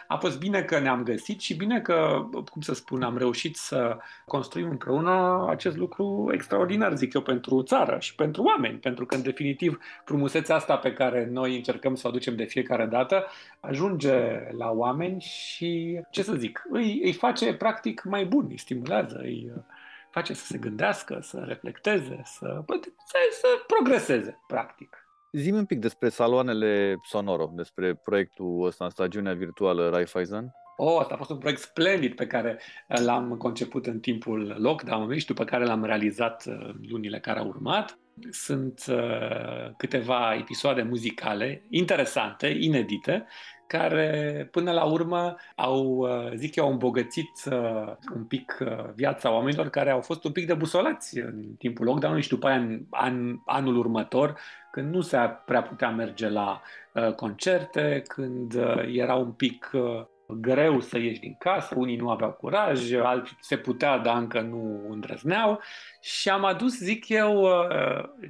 [0.06, 3.96] a fost bine că ne-am găsit și bine că, cum să spun, am reușit să
[4.26, 9.22] construim împreună acest lucru extraordinar, zic eu, pentru țară și pentru oameni, pentru că, în
[9.22, 13.26] definitiv, frumusețea asta pe care noi încercăm să o aducem de fiecare dată
[13.60, 14.16] ajunge
[14.56, 19.50] la oameni și, ce să zic, îi, îi face practic mai bun, îi stimulează, îi
[19.56, 19.62] uh,
[20.10, 22.64] face să se gândească, să reflecteze, să,
[23.06, 25.08] să, să progreseze, practic.
[25.32, 30.52] Zim un pic despre saloanele Sonoro, despre proiectul ăsta, stagiunea virtuală Raiffeisen.
[30.80, 32.58] Oh, asta a fost un proiect splendid pe care
[32.88, 37.46] uh, l-am conceput în timpul lockdown-ului și după care l-am realizat uh, lunile care au
[37.46, 37.98] urmat.
[38.30, 43.26] Sunt uh, câteva episoade muzicale interesante, inedite,
[43.66, 49.68] care până la urmă au, uh, zic eu, îmbogățit uh, un pic uh, viața oamenilor
[49.68, 53.76] care au fost un pic debusolați în timpul lockdown-ului și după aia în an, anul
[53.76, 54.38] următor,
[54.70, 56.60] când nu se prea putea merge la
[56.94, 62.10] uh, concerte, când uh, era un pic uh, greu să ieși din casă, unii nu
[62.10, 65.60] aveau curaj, alții se putea, dar încă nu îndrăzneau
[66.00, 67.48] și am adus, zic eu,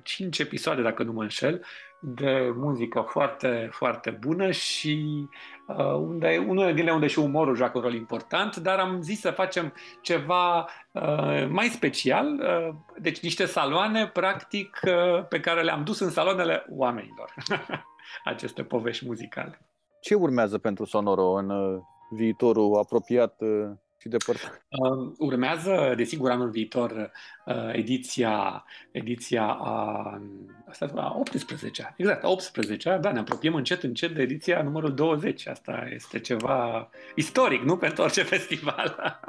[0.02, 1.64] cinci episoade, dacă nu mă înșel,
[2.00, 5.26] de muzică foarte, foarte bună și
[5.66, 9.20] uh, unde, unele din ele unde și umorul joacă un rol important, dar am zis
[9.20, 15.84] să facem ceva uh, mai special, uh, deci niște saloane, practic, uh, pe care le-am
[15.84, 17.34] dus în salonele oamenilor,
[18.24, 19.67] aceste povești muzicale.
[20.00, 21.80] Ce urmează pentru Sonoro în uh,
[22.10, 23.70] viitorul apropiat uh,
[24.00, 24.66] și depărtat?
[24.68, 27.10] Uh, urmează, desigur, anul viitor
[27.46, 30.20] uh, ediția, ediția a,
[30.68, 35.46] asta, a 18 exact, a 18 da, ne apropiem încet, încet de ediția numărul 20.
[35.46, 37.76] Asta este ceva istoric, nu?
[37.76, 39.20] Pentru orice festival.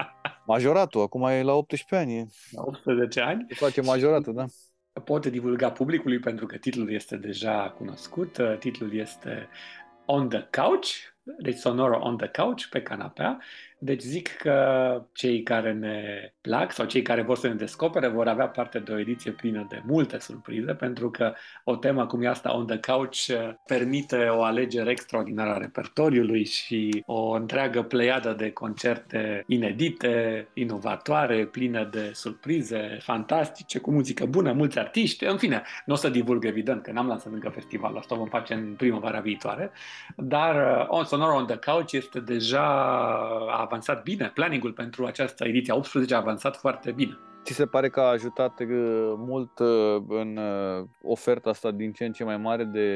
[0.45, 2.29] Majoratul, acum e la 18 ani.
[2.51, 3.45] La 18 ani.
[3.47, 4.45] Se face majoratul, da.
[5.03, 8.37] Pot divulga publicului pentru că titlul este deja cunoscut.
[8.59, 9.49] Titlul este
[10.09, 13.37] On the Couch, deci Sonoro on the couch, pe canapea.
[13.81, 18.27] Deci zic că cei care ne plac sau cei care vor să ne descopere vor
[18.27, 22.27] avea parte de o ediție plină de multe surprize, pentru că o temă cum e
[22.27, 23.25] asta on the couch
[23.65, 31.87] permite o alegere extraordinară a repertoriului și o întreagă pleiadă de concerte inedite, inovatoare, pline
[31.91, 35.25] de surprize fantastice, cu muzică bună, mulți artiști.
[35.25, 38.27] În fine, nu o să divulg evident, că n-am lansat încă festivalul, asta o vom
[38.27, 39.71] face în primăvara viitoare,
[40.15, 42.67] dar On Sonora on the Couch este deja
[43.49, 47.17] a avansat bine, planningul pentru această ediție 18 a avansat foarte bine.
[47.43, 48.67] Ți se pare că a ajutat uh,
[49.17, 52.87] mult uh, în uh, oferta asta din ce în ce mai mare de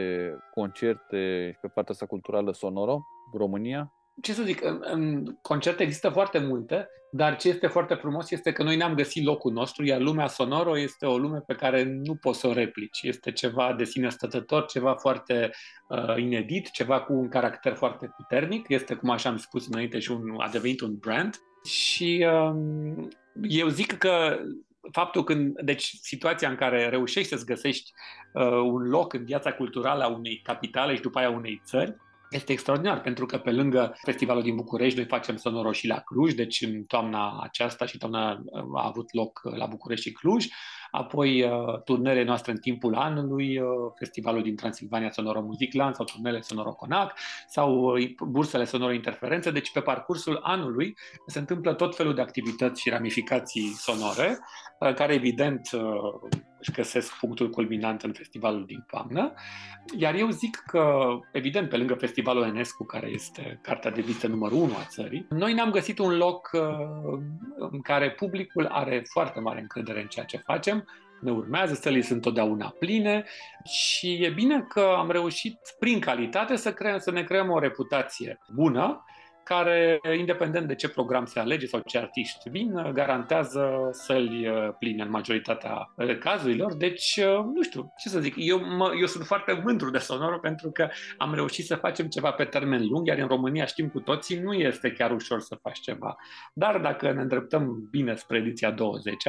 [0.54, 3.94] concerte pe partea asta culturală sonoro, România?
[4.22, 8.52] Ce să zic, în, în concerte există foarte multe, dar ce este foarte frumos este
[8.52, 12.16] că noi ne-am găsit locul nostru, iar lumea sonoro este o lume pe care nu
[12.16, 13.02] poți să o replici.
[13.02, 15.52] Este ceva de sine stătător, ceva foarte
[15.88, 18.66] uh, inedit, ceva cu un caracter foarte puternic.
[18.70, 21.36] Este, cum așa am spus înainte, și un, a devenit un brand.
[21.64, 23.06] Și uh,
[23.42, 24.40] eu zic că
[24.92, 27.92] faptul când, deci situația în care reușești să-ți găsești
[28.34, 31.96] uh, un loc în viața culturală a unei capitale și după aia unei țări,
[32.34, 36.34] este extraordinar, pentru că pe lângă festivalul din București, noi facem sonoro și la Cluj,
[36.34, 38.44] deci în toamna aceasta și toamna
[38.76, 40.46] a avut loc la București și Cluj,
[40.96, 46.42] apoi uh, turnele noastre în timpul anului, uh, festivalul din Transilvania Sonoro Musicland sau turnele
[46.42, 47.14] Sonoro Conac
[47.48, 52.82] sau uh, bursele Sonoro Interferențe, deci pe parcursul anului se întâmplă tot felul de activități
[52.82, 54.40] și ramificații sonore,
[54.96, 55.70] care evident
[56.60, 59.34] își găsesc punctul culminant în festivalul din toamnă.
[59.98, 64.58] Iar eu zic că, evident, pe lângă festivalul Enescu, care este cartea de vizită numărul
[64.58, 66.50] 1 a țării, noi ne-am găsit un loc
[67.58, 70.83] în care publicul are foarte mare încredere în ceea ce facem,
[71.24, 73.26] ne urmează, stălii sunt totdeauna pline
[73.64, 78.40] și e bine că am reușit prin calitate să, creăm, să ne creăm o reputație
[78.54, 79.04] bună
[79.44, 85.04] care, independent de ce program se alege sau ce artiști vin, garantează săli uh, pline
[85.04, 86.76] în majoritatea uh, cazurilor.
[86.76, 90.40] Deci, uh, nu știu, ce să zic, eu, mă, eu sunt foarte mândru de Sonoro
[90.40, 94.00] pentru că am reușit să facem ceva pe termen lung, iar în România știm cu
[94.00, 96.16] toții, nu este chiar ușor să faci ceva.
[96.54, 99.24] Dar dacă ne îndreptăm bine spre ediția 20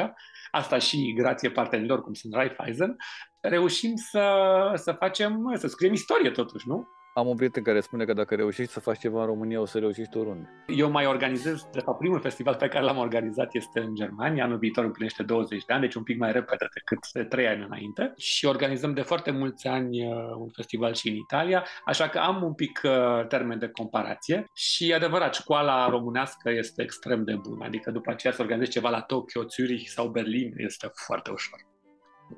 [0.50, 2.96] asta și grație partenerilor cum sunt Raiffeisen,
[3.40, 4.26] reușim să,
[4.74, 6.88] să facem, să scriem istorie totuși, nu?
[7.16, 9.78] Am un prieten care spune că dacă reușești să faci ceva în România, o să
[9.78, 10.48] reușești oriunde.
[10.66, 14.44] Eu mai organizez, de fapt, primul festival pe care l-am organizat este în Germania.
[14.44, 17.62] Anul viitor împlinește 20 de ani, deci un pic mai repede decât de 3 ani
[17.64, 18.12] înainte.
[18.16, 22.42] Și organizăm de foarte mulți ani uh, un festival și în Italia, așa că am
[22.42, 24.50] un pic uh, termen de comparație.
[24.54, 27.64] Și adevărat, școala românească este extrem de bună.
[27.64, 31.58] Adică după aceea să organizezi ceva la Tokyo, Zurich sau Berlin este foarte ușor.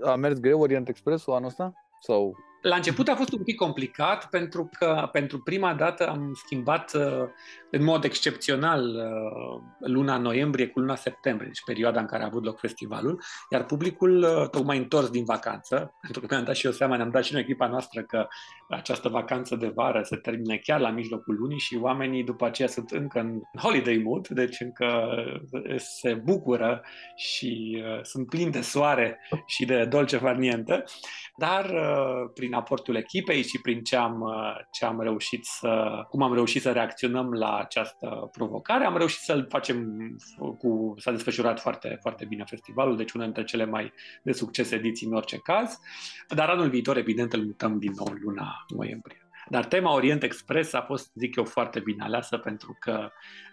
[0.04, 1.72] A mers greu Orient Express-ul anul ăsta?
[2.00, 2.36] Sau
[2.68, 7.02] la început a fost un pic complicat pentru că pentru prima dată am schimbat uh,
[7.70, 12.44] în mod excepțional uh, luna noiembrie cu luna septembrie, deci perioada în care a avut
[12.44, 16.72] loc festivalul, iar publicul uh, tocmai întors din vacanță, pentru că mi-am dat și eu
[16.72, 18.26] seama, ne-am dat și în echipa noastră că
[18.68, 22.90] această vacanță de vară se termine chiar la mijlocul lunii și oamenii după aceea sunt
[22.90, 25.08] încă în holiday mood, deci încă
[25.76, 26.82] se bucură
[27.16, 30.84] și sunt plini de soare și de dolce farniente,
[31.36, 31.74] dar
[32.34, 34.32] prin aportul echipei și prin ce am,
[34.70, 38.84] ce am reușit să, cum am reușit să reacționăm la această provocare.
[38.84, 39.98] Am reușit să-l facem
[40.58, 43.92] cu, s-a desfășurat foarte, foarte bine festivalul, deci una dintre cele mai
[44.22, 45.78] de succes ediții în orice caz.
[46.28, 49.25] Dar anul viitor, evident, îl mutăm din nou în luna noiembrie.
[49.48, 53.10] Dar tema Orient Express a fost, zic eu, foarte bine aleasă pentru că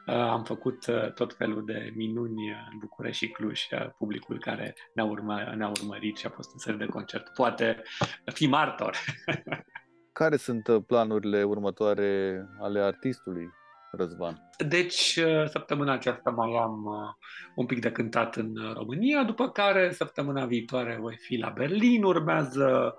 [0.07, 4.75] uh, am făcut uh, tot felul de minuni în București și Cluj, uh, publicul care
[4.93, 7.33] ne-a, urmă, ne-a urmărit și a fost în serie de concert.
[7.33, 7.81] Poate
[8.25, 8.97] fi martor.
[10.13, 13.49] Care sunt uh, planurile următoare ale artistului?
[13.91, 14.49] Răzvan?
[14.67, 19.91] Deci, uh, săptămâna aceasta mai am uh, un pic de cântat în România, după care
[19.91, 22.95] săptămâna viitoare voi fi la Berlin, urmează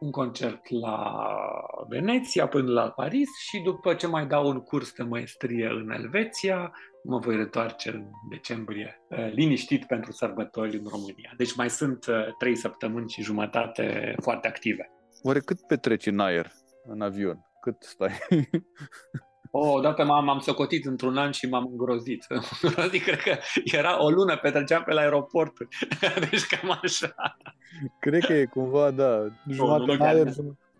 [0.00, 1.16] un concert la
[1.88, 6.72] Veneția până la Paris și după ce mai dau un curs de maestrie în Elveția,
[7.02, 11.32] mă voi retoarce în decembrie uh, liniștit pentru sărbători în România.
[11.36, 12.04] Deci mai sunt
[12.38, 14.90] trei săptămâni și jumătate foarte active.
[15.22, 16.52] Oare cât petreci în aer,
[16.84, 17.38] în avion?
[17.60, 18.12] Cât stai?
[19.56, 22.26] O, odată m-am, m-am socotit într-un an și m-am îngrozit.
[22.84, 23.38] Adică cred că
[23.76, 25.52] era o lună, petreceam pe la aeroport.
[26.30, 27.14] deci cam așa.
[28.00, 30.32] Cred că e cumva, da, jumătate în aer,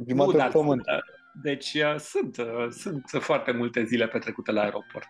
[0.09, 0.83] jumătate nu, pământ.
[1.43, 5.09] Deci uh, sunt, uh, sunt foarte multe zile petrecute la aeroport.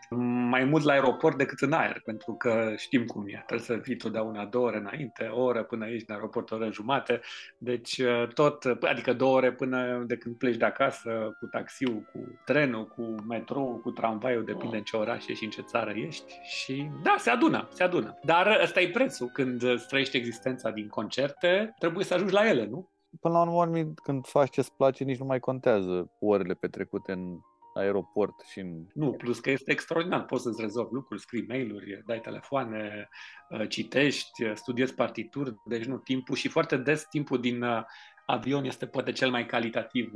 [0.48, 3.42] Mai mult la aeroport decât în aer, pentru că știm cum e.
[3.46, 6.70] Trebuie să vii totdeauna două ore înainte, o oră până ești în aeroport, o oră
[6.70, 7.20] jumate.
[7.58, 12.40] Deci uh, tot, adică două ore până de când pleci de acasă, cu taxiul, cu
[12.44, 16.38] trenul, cu metrou, cu tramvaiul, depinde în ce oraș ești și în ce țară ești.
[16.42, 18.18] Și da, se adună, se adună.
[18.22, 19.26] Dar ăsta e prețul.
[19.32, 22.93] Când îți trăiești existența din concerte, trebuie să ajungi la ele, nu?
[23.20, 27.38] Până la urmă, când faci ce-ți place, nici nu mai contează orele petrecute în
[27.74, 28.86] aeroport și în...
[28.92, 30.24] Nu, plus că este extraordinar.
[30.24, 33.08] Poți să-ți rezolvi lucruri, scrii mail-uri, dai telefoane,
[33.48, 37.82] uh, citești, uh, studiezi partituri, deci nu, timpul și foarte des timpul din uh,
[38.26, 40.12] avion este poate cel mai calitativ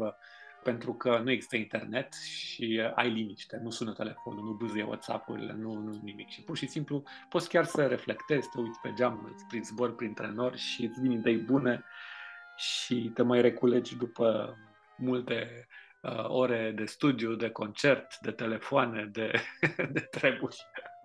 [0.63, 5.75] pentru că nu există internet și ai liniște, nu sună telefonul, nu buzuie WhatsApp-urile, nu,
[5.75, 6.29] nu nimic.
[6.29, 9.95] Și pur și simplu poți chiar să reflectezi, te uiți pe geam, îți prinzi zbor
[9.95, 11.85] printre nori și îți vin idei bune
[12.59, 14.57] și te mai reculegi după
[14.97, 15.67] multe
[16.03, 19.33] uh, ore de studiu, de concert, de telefoane, de,
[19.93, 20.57] de treburi.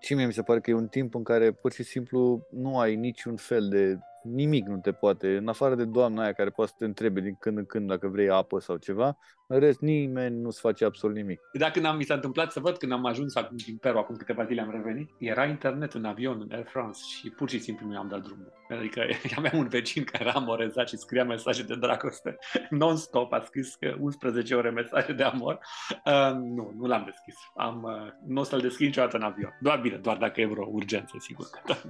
[0.01, 2.79] Și mie mi se pare că e un timp în care pur și simplu nu
[2.79, 6.71] ai niciun fel de nimic nu te poate, în afară de doamna aia care poate
[6.71, 9.17] să te întrebe din când în când dacă vrei apă sau ceva,
[9.53, 11.39] în rest nimeni nu-ți face absolut nimic.
[11.53, 14.15] Dacă când am, mi s-a întâmplat să văd când am ajuns acum din Peru, acum
[14.15, 17.87] câteva zile am revenit, era internet în avion, în Air France și pur și simplu
[17.87, 18.53] nu i-am dat drumul.
[18.69, 19.05] Adică
[19.37, 22.37] aveam un vecin care era amorezat și scria mesaje de dragoste
[22.69, 25.59] non-stop, a scris 11 ore mesaje de amor.
[26.05, 27.35] Uh, nu, nu l-am deschis.
[27.55, 29.57] Am, uh, nu o să-l deschid niciodată în avion.
[29.61, 31.45] Doar bine, doar dacă e vreo urgență, sigur,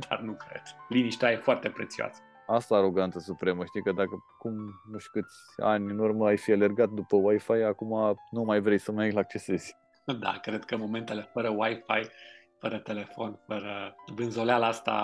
[0.10, 0.62] dar nu cred.
[0.90, 2.22] Liniștea e foarte prețioasă
[2.54, 4.54] asta aroganță supremă, știi că dacă cum
[4.92, 8.78] nu știu câți ani în urmă ai fi alergat după Wi-Fi, acum nu mai vrei
[8.78, 9.76] să mai îl accesezi.
[10.20, 12.10] Da, cred că momentele fără Wi-Fi,
[12.60, 14.96] fără telefon, fără vânzoleala asta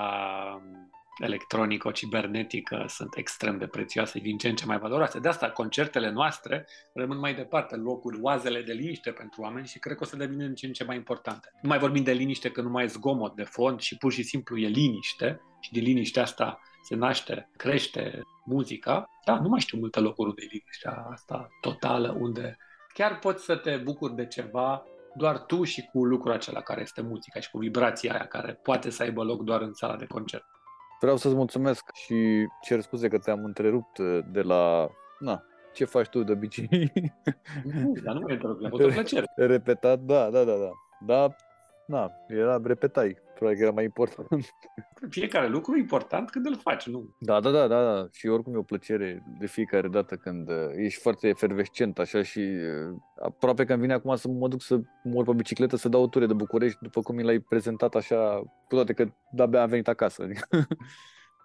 [1.20, 5.20] electronică, cibernetică sunt extrem de prețioase, din ce în ce mai valoroase.
[5.20, 9.96] De asta concertele noastre rămân mai departe locuri, oazele de liniște pentru oameni și cred
[9.96, 11.52] că o să devină în ce în ce mai importante.
[11.62, 14.24] Nu mai vorbim de liniște că nu mai e zgomot de fond și pur și
[14.24, 19.78] simplu e liniște și din liniștea asta se naște, crește muzica, da, nu mai știu
[19.80, 22.58] multe locuri unde e liniștea asta totală, unde
[22.94, 24.84] chiar poți să te bucuri de ceva
[25.16, 28.90] doar tu și cu lucrul acela care este muzica și cu vibrația aia care poate
[28.90, 30.44] să aibă loc doar în sala de concert.
[31.00, 34.00] Vreau să-ți mulțumesc și cer scuze că te-am întrerupt
[34.32, 34.90] de la...
[35.20, 36.92] Na, ce faci tu de obicei?
[37.64, 39.26] Nu, dar nu mă întrerup, a fost o plăcere.
[39.36, 40.72] Repetat, da, da, da, da.
[41.06, 41.36] Da,
[41.90, 43.18] na, era, repetai.
[43.36, 44.28] Probabil că era mai important.
[45.10, 47.16] Fiecare lucru e important când îl faci, nu?
[47.20, 48.08] Da, da, da, da, da.
[48.12, 52.40] Și oricum e o plăcere de fiecare dată când uh, ești foarte efervescent așa și
[52.40, 56.02] uh, aproape că îmi vine acum să mă duc să mor pe bicicletă să dau
[56.02, 59.70] o ture de București după cum mi l-ai prezentat așa, cu toate că de-abia am
[59.70, 60.28] venit acasă.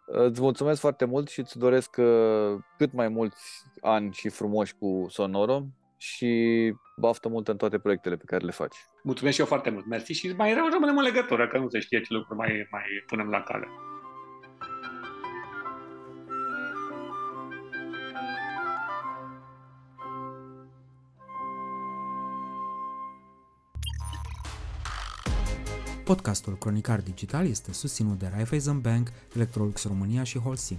[0.06, 5.06] Îți mulțumesc foarte mult și îți doresc uh, cât mai mulți ani și frumoși cu
[5.08, 5.66] Sonoro
[6.04, 6.32] și
[6.96, 8.76] baftă mult în toate proiectele pe care le faci.
[9.02, 11.80] Mulțumesc și eu foarte mult, mersi și mai rău rămânem în legătură, că nu se
[11.80, 13.68] știe ce lucruri mai, mai punem la cale.
[26.04, 30.78] Podcastul Cronicar Digital este susținut de Raiffeisen Bank, Electrolux România și Holcim.